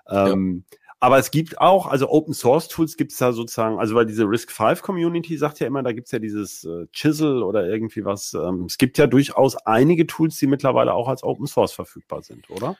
[0.09, 0.78] Ähm, ja.
[1.01, 4.51] Aber es gibt auch, also Open Source Tools gibt's da sozusagen, also weil diese Risk
[4.51, 8.34] 5 Community sagt ja immer, da gibt's ja dieses äh, Chisel oder irgendwie was.
[8.34, 12.51] Ähm, es gibt ja durchaus einige Tools, die mittlerweile auch als Open Source verfügbar sind,
[12.51, 12.76] oder?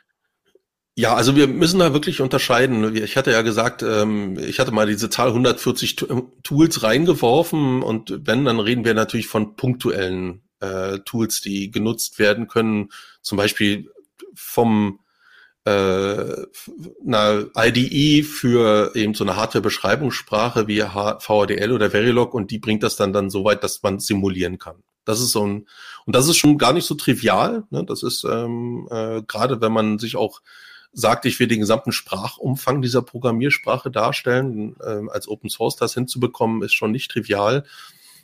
[0.97, 2.97] Ja, also wir müssen da wirklich unterscheiden.
[2.97, 5.95] Ich hatte ja gesagt, ähm, ich hatte mal diese Zahl 140
[6.43, 12.49] Tools reingeworfen und wenn, dann reden wir natürlich von punktuellen äh, Tools, die genutzt werden
[12.49, 12.89] können,
[13.23, 13.93] zum Beispiel
[14.35, 14.99] vom
[15.65, 16.47] äh,
[17.07, 22.97] einer IDE für eben so eine Hardware-Beschreibungssprache wie VHDL oder Verilog und die bringt das
[22.97, 24.83] dann dann so weit, dass man simulieren kann.
[25.05, 25.67] Das ist so ein
[26.07, 27.65] und das ist schon gar nicht so trivial.
[27.71, 27.85] Ne?
[27.85, 30.41] Das ist ähm, äh, gerade, wenn man sich auch
[30.93, 36.63] sagt, ich will den gesamten Sprachumfang dieser Programmiersprache darstellen, äh, als Open Source das hinzubekommen,
[36.63, 37.65] ist schon nicht trivial.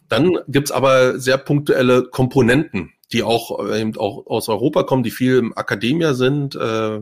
[0.09, 5.11] Dann gibt's aber sehr punktuelle Komponenten, die auch äh, eben auch aus Europa kommen, die
[5.11, 7.01] viel im Akademia sind, äh,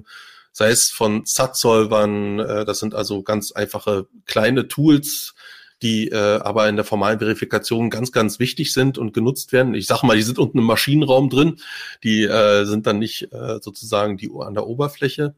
[0.52, 5.34] sei es von SAT-Solvern, äh, das sind also ganz einfache kleine Tools,
[5.82, 9.74] die äh, aber in der formalen Verifikation ganz, ganz wichtig sind und genutzt werden.
[9.74, 11.56] Ich sage mal, die sind unten im Maschinenraum drin,
[12.04, 15.34] die äh, sind dann nicht äh, sozusagen die an der Oberfläche.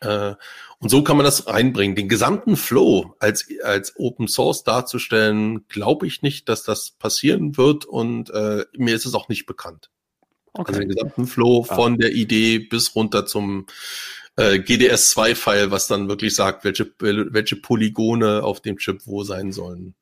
[0.00, 0.34] Äh,
[0.80, 1.96] und so kann man das reinbringen.
[1.96, 7.84] Den gesamten Flow als, als Open Source darzustellen, glaube ich nicht, dass das passieren wird
[7.84, 9.90] und äh, mir ist es auch nicht bekannt.
[10.52, 10.68] Okay.
[10.68, 11.74] Also den gesamten Flow ah.
[11.74, 13.66] von der Idee bis runter zum
[14.36, 19.94] äh, GDS2-File, was dann wirklich sagt, welche, welche Polygone auf dem Chip wo sein sollen.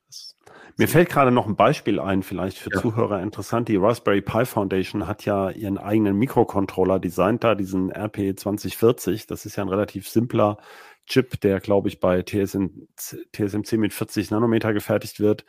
[0.78, 2.80] Mir fällt gerade noch ein Beispiel ein, vielleicht für ja.
[2.80, 3.68] Zuhörer interessant.
[3.68, 9.26] Die Raspberry Pi Foundation hat ja ihren eigenen Mikrocontroller designt, da diesen RP 2040.
[9.26, 10.58] Das ist ja ein relativ simpler
[11.06, 15.46] Chip, der, glaube ich, bei TSM, TSMC mit 40 Nanometer gefertigt wird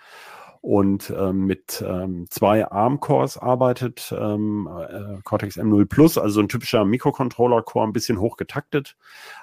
[0.67, 6.83] und ähm, mit ähm, zwei ARM-Cores arbeitet, ähm, äh, Cortex M0 Plus, also ein typischer
[6.83, 8.97] Mikrocontroller-Core, ein bisschen hoch getaktet.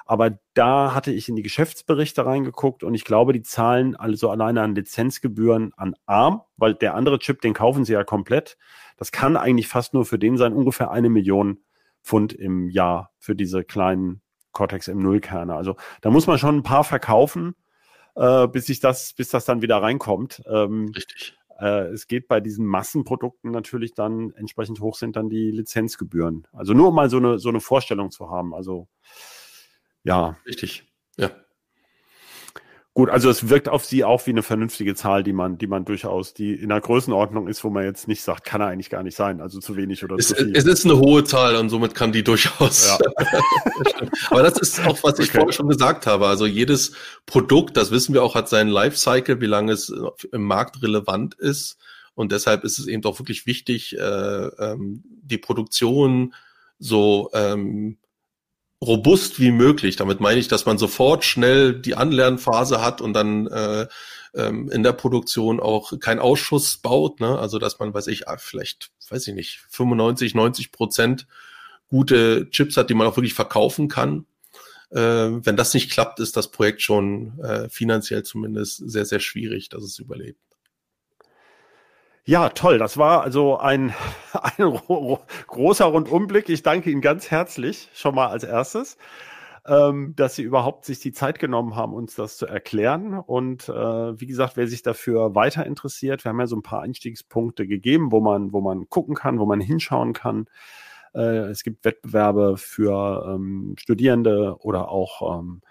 [0.05, 4.61] Aber da hatte ich in die Geschäftsberichte reingeguckt und ich glaube, die zahlen also alleine
[4.61, 8.55] an Lizenzgebühren an ARM, weil der andere Chip, den kaufen sie ja komplett.
[8.95, 11.57] Das kann eigentlich fast nur für den sein, ungefähr eine Million
[12.03, 14.21] Pfund im Jahr für diese kleinen
[14.51, 15.55] Cortex M0-Kerne.
[15.55, 17.55] Also da muss man schon ein paar verkaufen
[18.15, 20.41] äh, bis ich das, bis das dann wieder reinkommt.
[20.47, 21.37] Ähm, Richtig.
[21.59, 26.47] äh, es geht bei diesen Massenprodukten natürlich dann entsprechend hoch sind dann die Lizenzgebühren.
[26.51, 28.53] Also nur um mal so eine, so eine Vorstellung zu haben.
[28.53, 28.87] Also
[30.03, 30.37] ja.
[30.45, 30.85] Richtig.
[32.97, 35.83] Gut, also es wirkt auf sie auch wie eine vernünftige Zahl, die man, die man
[35.83, 39.03] durchaus, die in einer Größenordnung ist, wo man jetzt nicht sagt, kann er eigentlich gar
[39.03, 40.55] nicht sein, also zu wenig oder es, zu viel.
[40.55, 42.87] Es ist eine hohe Zahl und somit kann die durchaus.
[42.87, 42.97] Ja.
[44.29, 45.39] Aber das ist auch, was ich okay.
[45.39, 46.25] vorher schon gesagt habe.
[46.27, 46.93] Also jedes
[47.25, 49.93] Produkt, das wissen wir auch, hat seinen Lifecycle, wie lange es
[50.31, 51.77] im Markt relevant ist.
[52.13, 56.33] Und deshalb ist es eben doch wirklich wichtig, äh, ähm, die Produktion
[56.79, 57.97] so ähm,
[58.81, 59.95] robust wie möglich.
[59.95, 63.87] Damit meine ich, dass man sofort schnell die Anlernphase hat und dann äh,
[64.33, 67.19] ähm, in der Produktion auch keinen Ausschuss baut.
[67.19, 67.37] Ne?
[67.39, 71.27] Also dass man, weiß ich, ah, vielleicht, weiß ich nicht, 95, 90 Prozent
[71.87, 74.25] gute Chips hat, die man auch wirklich verkaufen kann.
[74.91, 79.69] Äh, wenn das nicht klappt, ist das Projekt schon äh, finanziell zumindest sehr, sehr schwierig,
[79.69, 80.39] dass es überlebt.
[82.27, 82.79] Ja, toll.
[82.79, 83.93] Das war also ein,
[84.57, 84.79] ein
[85.47, 86.49] großer Rundumblick.
[86.49, 88.97] Ich danke Ihnen ganz herzlich schon mal als erstes,
[89.67, 93.13] ähm, dass Sie überhaupt sich die Zeit genommen haben, uns das zu erklären.
[93.13, 96.81] Und äh, wie gesagt, wer sich dafür weiter interessiert, wir haben ja so ein paar
[96.81, 100.47] Einstiegspunkte gegeben, wo man, wo man gucken kann, wo man hinschauen kann.
[101.13, 105.61] Äh, es gibt Wettbewerbe für ähm, Studierende oder auch ähm,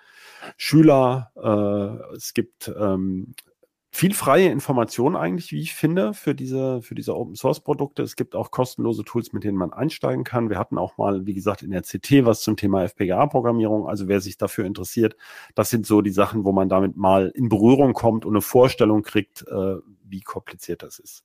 [0.56, 1.32] Schüler.
[1.36, 3.34] Äh, es gibt ähm,
[3.94, 8.02] viel freie Information eigentlich, wie ich finde, für diese, für diese Open Source Produkte.
[8.02, 10.50] Es gibt auch kostenlose Tools, mit denen man einsteigen kann.
[10.50, 13.86] Wir hatten auch mal, wie gesagt, in der CT was zum Thema FPGA-Programmierung.
[13.86, 15.14] Also wer sich dafür interessiert,
[15.54, 19.02] das sind so die Sachen, wo man damit mal in Berührung kommt und eine Vorstellung
[19.02, 21.22] kriegt, äh, wie kompliziert das ist.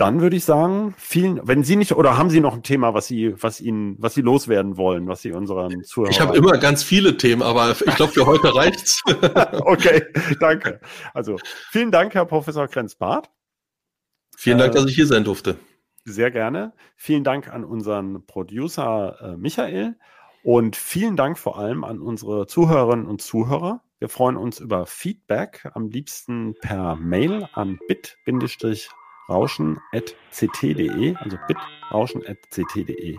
[0.00, 3.06] Dann würde ich sagen, vielen, wenn Sie nicht, oder haben Sie noch ein Thema, was
[3.06, 6.10] Sie, was Ihnen, was Sie loswerden wollen, was Sie unseren Zuhörern.
[6.10, 9.02] Ich habe immer ganz viele Themen, aber ich glaube, für heute reicht's.
[9.66, 10.02] okay,
[10.40, 10.80] danke.
[11.12, 11.36] Also,
[11.70, 13.28] vielen Dank, Herr Professor Krenz-Barth.
[14.38, 15.56] Vielen Dank, äh, dass ich hier sein durfte.
[16.06, 16.72] Sehr gerne.
[16.96, 19.98] Vielen Dank an unseren Producer äh, Michael
[20.42, 23.82] und vielen Dank vor allem an unsere Zuhörerinnen und Zuhörer.
[23.98, 28.16] Wir freuen uns über Feedback, am liebsten per Mail an bit
[29.30, 33.18] rauschen.ct.de, also bitrauschen.ct.de.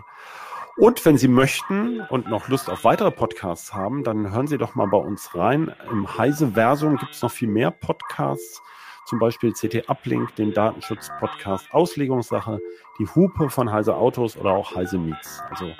[0.76, 4.74] Und wenn Sie möchten und noch Lust auf weitere Podcasts haben, dann hören Sie doch
[4.74, 5.74] mal bei uns rein.
[5.90, 8.62] Im Heise-Versum gibt es noch viel mehr Podcasts,
[9.04, 12.60] zum Beispiel CT Uplink, den Datenschutz-Podcast Auslegungssache,
[12.98, 15.42] die Hupe von Heise Autos oder auch Heise Meets.
[15.50, 15.72] Also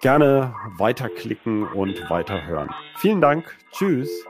[0.00, 2.70] gerne weiterklicken und weiterhören.
[2.96, 3.56] Vielen Dank.
[3.72, 4.24] Tschüss.